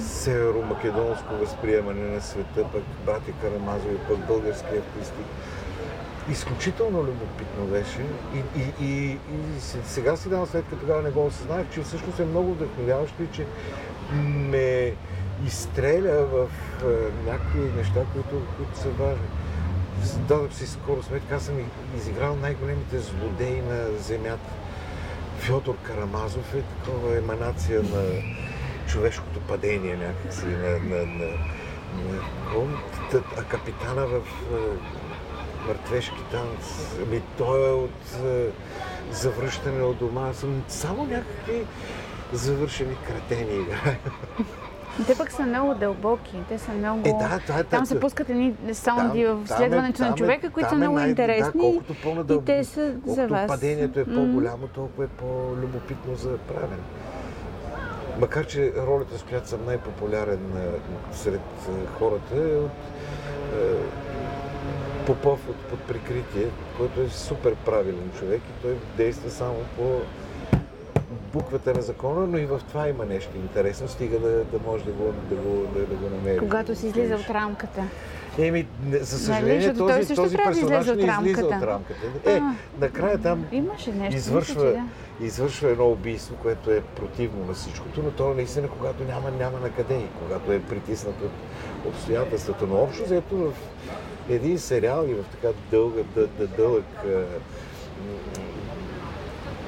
северо-македонско 0.05 1.35
възприемане 1.39 2.07
на 2.07 2.21
света, 2.21 2.65
пък 2.73 2.83
братя 3.05 3.31
Карамазови, 3.41 3.97
пък 4.07 4.17
български 4.27 4.67
артисти. 4.67 5.23
Изключително 6.29 6.97
любопитно 6.99 7.65
беше 7.65 8.05
и, 8.35 8.59
и, 8.59 8.85
и, 8.85 9.11
и 9.11 9.17
сега 9.85 10.15
си 10.15 10.29
давам 10.29 10.47
след 10.47 10.63
като 10.63 10.81
тогава 10.81 11.01
не 11.01 11.11
го 11.11 11.25
осъзнах, 11.25 11.65
че 11.73 11.81
всъщност 11.81 12.19
е 12.19 12.25
много 12.25 12.53
вдъхновяващо 12.53 13.23
и 13.23 13.27
че 13.33 13.45
ме 14.23 14.93
изстреля 15.45 16.25
в 16.25 16.49
е, 16.83 17.29
някакви 17.29 17.59
неща, 17.77 17.99
които, 18.13 18.41
които 18.57 18.79
са 18.79 18.89
важни. 18.89 19.27
Дадох 20.27 20.53
си 20.53 20.67
скоро 20.67 21.03
сметка, 21.03 21.35
аз 21.35 21.43
съм 21.43 21.55
изиграл 21.97 22.35
най-големите 22.35 22.99
злодеи 22.99 23.61
на 23.61 23.97
земята. 23.99 24.49
Фьодор 25.39 25.75
Карамазов 25.83 26.55
е 26.55 26.61
такова 26.61 27.17
еманация 27.17 27.83
на 27.83 28.03
човешкото 28.89 29.39
падение 29.39 29.97
някакси, 29.97 30.45
на, 30.45 30.69
на, 30.69 31.05
на, 31.05 31.25
на, 33.13 33.21
а 33.37 33.43
капитана 33.43 34.07
в 34.07 34.21
мъртвешки 35.67 36.23
танц. 36.31 36.95
Ами 37.05 37.21
той 37.37 37.69
е 37.69 37.71
от 37.71 38.25
е, 38.25 38.45
завръщане 39.11 39.83
от 39.83 39.97
дома. 39.97 40.33
Съм 40.33 40.63
само 40.67 41.03
някакви 41.03 41.65
завършени 42.33 42.95
кретени 43.07 43.61
играя. 43.61 43.99
Те 45.07 45.17
пък 45.17 45.31
са 45.31 45.41
много 45.41 45.75
дълбоки, 45.75 46.35
те 46.49 46.59
са 46.59 46.71
много... 46.71 46.99
Е, 47.05 47.13
да, 47.13 47.39
това 47.47 47.59
е 47.59 47.63
Там 47.63 47.85
се 47.85 47.99
пускат 47.99 48.29
едни 48.29 48.53
сонди 48.73 49.25
в 49.25 49.47
следването 49.47 50.01
на 50.01 50.15
човека, 50.15 50.49
които 50.49 50.69
са 50.69 50.75
много 50.75 50.95
най- 50.95 51.09
интересни. 51.09 51.51
Да, 51.55 51.59
колкото 51.59 51.93
по-надълбо, 52.03 52.41
и 52.41 52.45
те 52.45 52.63
са 52.63 52.93
за 53.05 53.27
вас. 53.27 53.47
падението 53.47 53.99
е 53.99 54.05
по-голямо, 54.05 54.67
толкова 54.67 55.03
е 55.03 55.07
по-любопитно 55.07 56.15
за 56.15 56.37
правене. 56.37 56.83
Макар, 58.19 58.45
че 58.45 58.73
ролята, 58.87 59.17
с 59.17 59.23
която 59.23 59.47
съм 59.47 59.65
най-популярен 59.65 60.39
сред 61.13 61.41
хората 61.99 62.35
е 62.35 62.55
от 62.55 62.71
Попов 65.05 65.49
от 65.49 65.55
под 65.55 65.79
прикритие, 65.79 66.47
който 66.77 67.01
е 67.01 67.09
супер 67.09 67.55
правилен 67.55 68.11
човек 68.19 68.41
и 68.49 68.61
той 68.61 68.75
действа 68.97 69.29
само 69.29 69.55
по 69.75 70.01
буквата 71.33 71.73
на 71.73 71.81
закона, 71.81 72.27
но 72.27 72.37
и 72.37 72.45
в 72.45 72.61
това 72.67 72.87
има 72.87 73.05
нещо 73.05 73.37
интересно, 73.37 73.87
стига 73.87 74.19
да, 74.19 74.43
да 74.43 74.59
може 74.65 74.85
да 74.85 74.91
го, 74.91 75.13
да 75.29 75.35
го, 75.35 75.67
да, 75.73 75.79
да 75.79 75.95
го 75.95 76.09
намериш. 76.09 76.39
Когато 76.39 76.75
си 76.75 76.87
излиза 76.87 77.15
от 77.15 77.29
рамката. 77.29 77.83
Еми, 78.37 78.67
за 78.91 79.19
съжаление, 79.19 79.61
защото 79.61 79.87
той 79.87 79.99
този, 79.99 80.15
този 80.15 80.37
да 80.37 80.43
персонаж 80.43 80.87
не 80.87 80.93
излиза 80.93 81.45
от 81.45 81.51
рамката. 81.51 81.99
Е, 82.25 82.37
А. 82.37 82.55
накрая 82.79 83.17
там 83.17 83.45
Имаше 83.51 83.91
нещо. 83.91 84.15
извършва, 84.17 84.63
мисля, 84.65 84.83
че 85.19 85.25
извършва 85.25 85.69
едно 85.69 85.85
убийство, 85.85 86.35
което 86.41 86.71
е 86.71 86.81
противно 86.81 87.45
на 87.45 87.53
всичкото, 87.53 88.03
но 88.03 88.11
то 88.11 88.33
наистина, 88.33 88.67
когато 88.67 89.03
няма, 89.03 89.31
няма 89.31 89.59
на 89.59 89.69
къде 89.69 89.95
и 89.95 90.07
когато 90.23 90.51
е 90.51 90.59
притиснат 90.59 91.21
от 91.21 91.31
обстоятелствата. 91.85 92.67
Но 92.67 92.75
общо 92.75 93.03
взето 93.03 93.35
в 93.35 93.53
един 94.29 94.59
сериал 94.59 95.05
и 95.07 95.13
в 95.13 95.25
така 95.31 95.47
дълъг, 95.71 96.05
дъ, 96.15 96.27
дъ, 96.27 96.47
дълъг 96.47 96.85
м, 97.05 97.23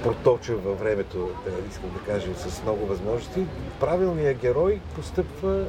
проточен 0.04 0.56
във 0.56 0.80
времето, 0.80 1.30
да, 1.46 1.52
искам 1.72 1.90
да 1.90 2.14
кажа, 2.14 2.28
с 2.36 2.64
много 2.64 2.86
възможности, 2.86 3.46
правилният 3.80 4.38
герой 4.38 4.80
постъпва 4.96 5.66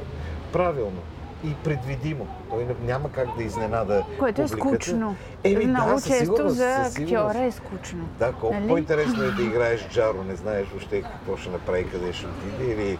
правилно 0.53 1.01
и 1.43 1.53
предвидимо. 1.63 2.27
Той 2.49 2.67
няма 2.85 3.11
как 3.11 3.37
да 3.37 3.43
изненада 3.43 3.93
да. 3.93 4.03
Което 4.19 4.41
е 4.41 4.45
публиката. 4.45 4.69
скучно. 4.69 5.15
Еми, 5.43 5.65
Много 5.65 5.95
да, 5.95 6.01
често 6.01 6.49
за 6.49 6.75
актьора 6.75 7.39
е 7.39 7.51
скучно. 7.51 8.07
Да, 8.19 8.31
колко 8.31 8.55
Нали? 8.55 8.67
по-интересно 8.67 9.23
е 9.23 9.31
да 9.31 9.43
играеш 9.43 9.87
Джаро, 9.89 10.23
не 10.23 10.35
знаеш 10.35 10.67
въобще 10.67 11.01
какво 11.01 11.37
ще 11.37 11.49
направи, 11.49 11.89
къде 11.91 12.13
ще 12.13 12.25
отиде, 12.27 12.71
или 12.73 12.97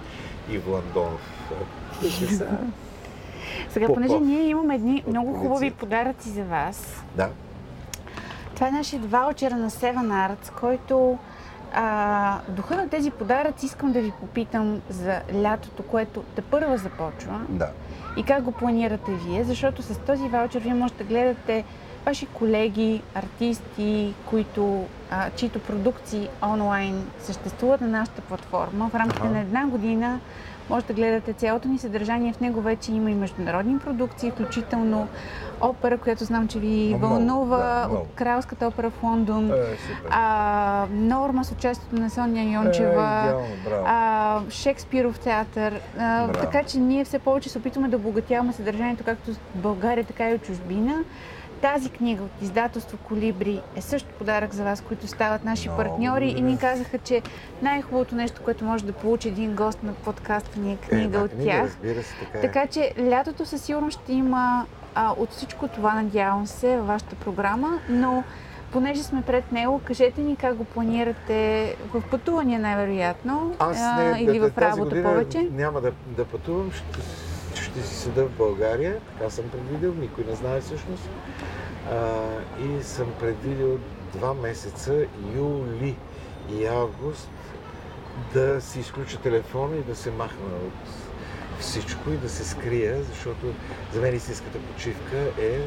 Иво 0.50 0.76
Андонов. 0.76 1.22
Сега, 3.70 3.88
Попов. 3.88 3.94
понеже 4.04 4.20
ние 4.20 4.48
имаме 4.48 4.76
едни 4.76 5.04
много 5.08 5.34
хубави 5.34 5.72
подаръци 5.72 6.30
за 6.30 6.44
вас. 6.44 7.04
Да, 7.16 7.30
Това 8.56 8.68
е 8.68 8.72
нашият 8.72 9.12
ваучер 9.12 9.52
на 9.52 9.70
Seven 9.72 10.30
Arts, 10.30 10.60
който 10.60 11.18
а, 11.74 12.40
духа 12.48 12.76
на 12.76 12.90
тези 12.90 13.12
подаръци 13.12 13.66
искам 13.66 13.92
да 13.92 14.02
ви 14.02 14.12
попитам 14.20 14.82
за 14.90 15.22
лятото, 15.42 15.84
което 15.84 16.24
те 16.36 16.42
първа 16.42 16.78
започва 16.78 17.42
да. 17.50 17.70
И 18.18 18.24
как 18.24 18.44
го 18.44 18.52
планирате 18.52 19.12
вие, 19.12 19.44
защото 19.44 19.82
с 19.82 19.98
този 19.98 20.30
ваучер 20.30 20.62
вие 20.62 20.74
можете 20.74 21.04
да 21.04 21.10
гледате 21.10 21.64
ваши 22.06 22.26
колеги, 22.26 23.02
артисти, 23.16 24.14
които, 24.26 24.86
а, 25.12 25.30
чието 25.30 25.60
продукции 25.60 26.30
онлайн 26.44 27.06
съществуват 27.20 27.82
на 27.82 27.88
нашата 27.88 28.22
платформа. 28.22 28.90
В 28.90 28.96
рамките 28.96 29.22
Аха. 29.22 29.30
на 29.30 29.40
една 29.40 29.68
година 29.68 30.20
може 30.70 30.86
да 30.86 30.94
гледате 30.94 31.34
цялото 31.34 31.68
ни 31.68 31.78
съдържание. 31.78 32.34
В 32.34 32.40
него 32.40 32.62
вече 32.62 32.92
има 32.92 33.12
и 33.12 33.16
международни 33.16 33.80
продукции, 33.80 34.32
включително 34.32 35.08
опера, 35.62 35.98
която 35.98 36.24
знам, 36.24 36.48
че 36.48 36.60
ви 36.60 36.96
вълнува 37.00 37.88
да, 37.90 37.96
от. 37.96 38.08
Кралската 38.16 38.68
опера 38.68 38.90
в 38.90 39.04
Лондон. 39.04 39.52
Е. 39.52 39.54
А, 40.10 40.86
Норма 40.92 41.44
с 41.46 41.52
участието 41.52 41.96
на 41.96 42.10
Соня 42.10 42.44
Йончева. 42.44 43.34
Е. 43.68 43.70
А, 43.86 44.42
Шекспиров 44.50 45.20
театър. 45.20 45.80
А, 46.00 46.28
така 46.28 46.64
че 46.64 46.78
ние 46.78 47.06
все 47.06 47.20
повече 47.20 47.50
се 47.50 47.58
опитваме 47.58 47.88
да 47.88 47.98
обогатяваме 47.98 48.54
съдържанието 48.54 49.04
както 49.04 49.34
в 49.34 49.38
България, 49.56 50.04
така 50.06 50.30
и 50.30 50.34
от 50.34 50.42
чужбина. 50.42 51.04
Тази 51.64 51.90
книга 51.90 52.24
от 52.24 52.42
издателство 52.42 52.98
Колибри 52.98 53.62
е 53.76 53.82
също 53.82 54.10
подарък 54.20 54.54
за 54.54 54.64
вас, 54.64 54.82
които 54.82 55.08
стават 55.08 55.44
наши 55.44 55.70
Много 55.70 55.84
партньори 55.84 56.26
и 56.26 56.28
благодаря. 56.28 56.52
ни 56.52 56.58
казаха, 56.58 56.98
че 56.98 57.22
най-хубавото 57.62 58.16
нещо, 58.16 58.42
което 58.44 58.66
може 58.66 58.86
да 58.86 58.94
получи 58.94 59.28
един 59.28 59.56
гост 59.56 59.84
на 59.84 59.94
подкаста 59.94 60.60
ни 60.60 60.74
е 60.74 60.76
книга 60.76 61.04
Една 61.04 61.24
от 61.24 61.32
книга, 61.32 61.52
тях. 61.52 61.64
Разбира 61.64 62.04
се, 62.04 62.16
така, 62.20 62.38
е. 62.38 62.42
Така 62.42 62.68
че 62.68 62.94
лятото 63.10 63.46
със 63.46 63.62
сигурност 63.62 64.02
ще 64.02 64.14
има 64.14 64.66
а, 64.96 65.14
от 65.18 65.32
всичко 65.32 65.68
това, 65.68 65.94
надявам 65.94 66.48
се, 66.48 66.78
във 66.78 66.88
вашата 66.88 67.16
програма, 67.16 67.80
но 67.90 68.24
понеже 68.72 69.04
сме 69.04 69.22
пред 69.22 69.52
него, 69.52 69.82
кажете 69.86 70.22
ни 70.22 70.36
как 70.36 70.56
го 70.56 70.64
планирате 70.64 71.76
в 71.94 72.04
пътувания 72.12 72.60
най-вероятно 72.60 73.56
Аз 73.60 73.78
а, 73.82 73.96
не, 73.96 74.22
или 74.22 74.40
да, 74.40 74.50
в 74.50 74.54
тази 74.54 74.72
работа 74.72 74.90
година 74.90 75.10
повече. 75.10 75.50
няма 75.52 75.82
да, 75.82 75.92
да 76.18 76.26
пътувам, 76.26 76.72
ще, 76.72 77.00
ще 77.74 77.84
си 77.84 77.96
седа 77.96 78.26
в 78.26 78.38
България, 78.38 79.00
така 79.14 79.30
съм 79.30 79.50
предвидел, 79.50 79.94
никой 79.94 80.24
не 80.24 80.36
знае 80.36 80.62
всъщност. 80.62 81.10
А, 81.92 82.28
и 82.60 82.84
съм 82.84 83.14
предвидел 83.20 83.80
два 84.14 84.34
месеца, 84.34 85.06
юли 85.36 85.96
и 86.50 86.66
август, 86.66 87.30
да 88.34 88.62
си 88.62 88.80
изключа 88.80 89.18
телефона 89.18 89.76
и 89.76 89.84
да 89.84 89.96
се 89.96 90.12
махна 90.12 90.56
от 90.68 90.90
всичко 91.60 92.10
и 92.10 92.18
да 92.18 92.30
се 92.30 92.46
скрия, 92.46 93.04
защото 93.04 93.54
за 93.94 94.02
мен 94.02 94.16
истинската 94.16 94.60
почивка 94.60 95.18
е 95.42 95.62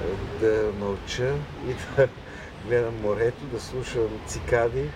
е, 0.00 0.40
да 0.40 0.72
мълча 0.80 1.34
и 1.68 1.74
да 1.96 2.08
гледам 2.66 3.00
морето, 3.02 3.44
да 3.52 3.60
слушам 3.60 4.08
цикади, 4.26 4.90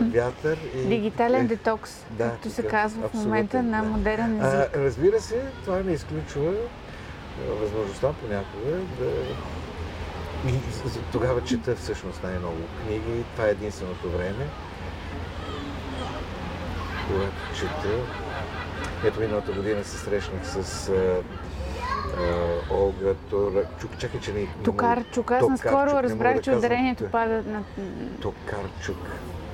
вятър 0.00 0.58
и... 0.74 0.86
Дигитален 0.86 1.44
е, 1.44 1.48
детокс, 1.48 2.04
да, 2.10 2.24
както 2.24 2.50
се 2.50 2.62
казва 2.66 3.08
в 3.08 3.14
момента 3.14 3.62
на 3.62 3.82
модерен 3.82 4.40
А, 4.42 4.60
език. 4.62 4.76
разбира 4.76 5.20
се, 5.20 5.42
това 5.64 5.80
не 5.80 5.92
изключва 5.92 6.52
а, 7.50 7.54
възможността 7.60 8.12
понякога 8.12 8.70
да... 9.00 9.10
И 10.48 10.54
Тогава 11.12 11.44
чета 11.44 11.76
всъщност 11.76 12.22
най-много 12.22 12.56
книги. 12.86 13.24
Това 13.34 13.48
е 13.48 13.50
единственото 13.50 14.10
време, 14.10 14.46
когато 17.08 17.56
чета. 17.58 17.98
Ето 19.04 19.20
миналата 19.20 19.52
година 19.52 19.84
се 19.84 19.98
срещнах 19.98 20.46
с 20.46 20.88
а, 20.88 20.92
а, 22.20 22.74
Олга 22.74 23.14
Тора... 23.30 23.62
Чук, 23.80 23.98
чакай, 23.98 24.20
че 24.20 24.32
не... 24.32 24.46
Токарчук, 24.64 25.30
аз 25.30 25.48
наскоро 25.48 26.02
разбрах, 26.02 26.40
че 26.40 26.50
ударението 26.50 27.04
Да. 27.04 27.10
пада 27.10 27.42
на 27.46 27.62
Токарчук. 28.20 28.98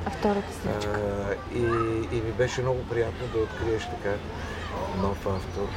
А, 0.06 0.10
втората 0.10 0.52
стричка. 0.52 1.00
А, 1.00 1.58
и, 1.58 1.62
и 2.12 2.22
ми 2.22 2.32
беше 2.38 2.60
много 2.62 2.78
приятно 2.90 3.26
да 3.26 3.38
откриеш 3.38 3.82
така 3.84 4.14
нов 5.02 5.26
автор. 5.26 5.68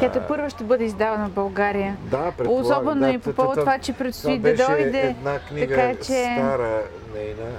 Тя 0.00 0.10
те 0.10 0.20
първа 0.20 0.50
ще 0.50 0.64
бъде 0.64 0.84
издавана 0.84 1.28
в 1.28 1.32
България. 1.32 1.96
Да, 2.00 2.32
предполагам. 2.38 2.70
Особено 2.70 3.00
да, 3.00 3.10
и 3.10 3.18
по 3.18 3.32
повод 3.32 3.54
това, 3.54 3.78
че 3.78 3.92
предстои 3.92 4.38
да 4.38 4.54
дойде. 4.56 5.00
една 5.00 5.38
книга 5.38 5.74
така 5.76 5.94
че- 5.94 6.02
стара 6.02 6.82
нейна, 7.14 7.50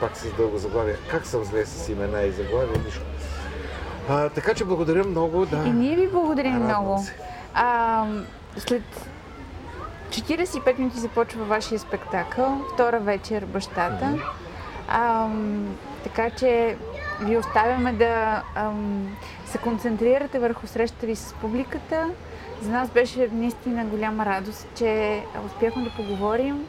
пак 0.00 0.16
с 0.16 0.32
дълго 0.32 0.58
заглавие. 0.58 0.94
Как 1.10 1.26
съм 1.26 1.44
зле 1.44 1.66
с 1.66 1.88
имена 1.88 2.22
и 2.22 2.32
заглавия, 2.32 2.78
нищо. 2.84 3.00
А, 4.08 4.28
така 4.28 4.54
че 4.54 4.64
благодаря 4.64 5.04
много, 5.04 5.46
да. 5.46 5.56
И 5.66 5.70
ние 5.70 5.96
ви 5.96 6.08
благодарим 6.08 6.52
Радвам 6.52 6.66
много. 6.84 7.02
се. 7.02 7.14
А, 7.54 8.04
след 8.56 8.82
45 10.10 10.78
минути 10.78 10.98
започва 10.98 11.44
вашия 11.44 11.78
спектакъл, 11.78 12.60
втора 12.74 13.00
вечер 13.00 13.44
бащата. 13.44 14.18
А, 14.88 15.28
така 16.04 16.30
че 16.30 16.76
ви 17.20 17.36
оставяме 17.36 17.92
да 17.92 18.42
ам, 18.54 19.16
се 19.46 19.58
концентрирате 19.58 20.38
върху 20.38 20.66
срещата 20.66 21.06
ви 21.06 21.16
с 21.16 21.34
публиката. 21.40 22.10
За 22.62 22.70
нас 22.70 22.90
беше 22.90 23.28
наистина 23.32 23.84
голяма 23.84 24.26
радост, 24.26 24.68
че 24.74 25.22
успяхме 25.46 25.82
да 25.82 25.90
поговорим. 25.90 26.64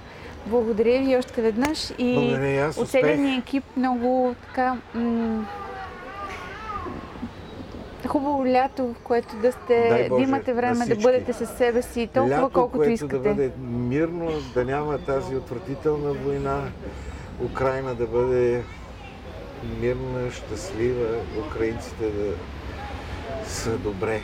Благодаря 0.45 0.99
ви 0.99 1.17
още 1.17 1.41
веднъж 1.41 1.93
и 1.97 2.35
от 2.77 2.93
ни 3.17 3.35
екип 3.35 3.63
много 3.77 4.35
така 4.47 4.77
м- 4.93 5.45
хубаво 8.07 8.45
лято, 8.45 8.87
в 8.87 8.95
което 9.03 9.35
да, 9.35 9.51
сте, 9.51 9.87
Дай 9.89 10.03
да 10.03 10.09
Боже, 10.09 10.23
имате 10.23 10.53
време 10.53 10.85
да 10.85 10.95
бъдете 10.95 11.33
със 11.33 11.49
себе 11.49 11.81
си 11.81 12.07
толкова 12.13 12.35
Лято, 12.37 12.49
колкото 12.53 12.77
което 12.77 12.91
искате. 12.91 13.17
да 13.17 13.19
бъде 13.19 13.51
мирно, 13.61 14.31
да 14.53 14.65
няма 14.65 14.97
тази 14.97 15.35
отвратителна 15.35 16.13
война, 16.13 16.61
Украина 17.41 17.95
да 17.95 18.07
бъде 18.07 18.63
мирна, 19.79 20.31
щастлива, 20.31 21.07
украинците 21.47 22.09
да 22.11 22.33
са 23.45 23.77
добре. 23.77 24.21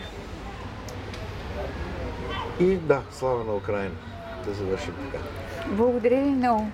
И 2.60 2.76
да, 2.78 3.02
слава 3.12 3.44
на 3.44 3.56
Украина. 3.56 3.96
Да 4.46 4.54
завършим 4.54 4.94
така. 5.12 5.24
Благодаря 5.68 6.24
ви 6.24 6.30
много. 6.30 6.68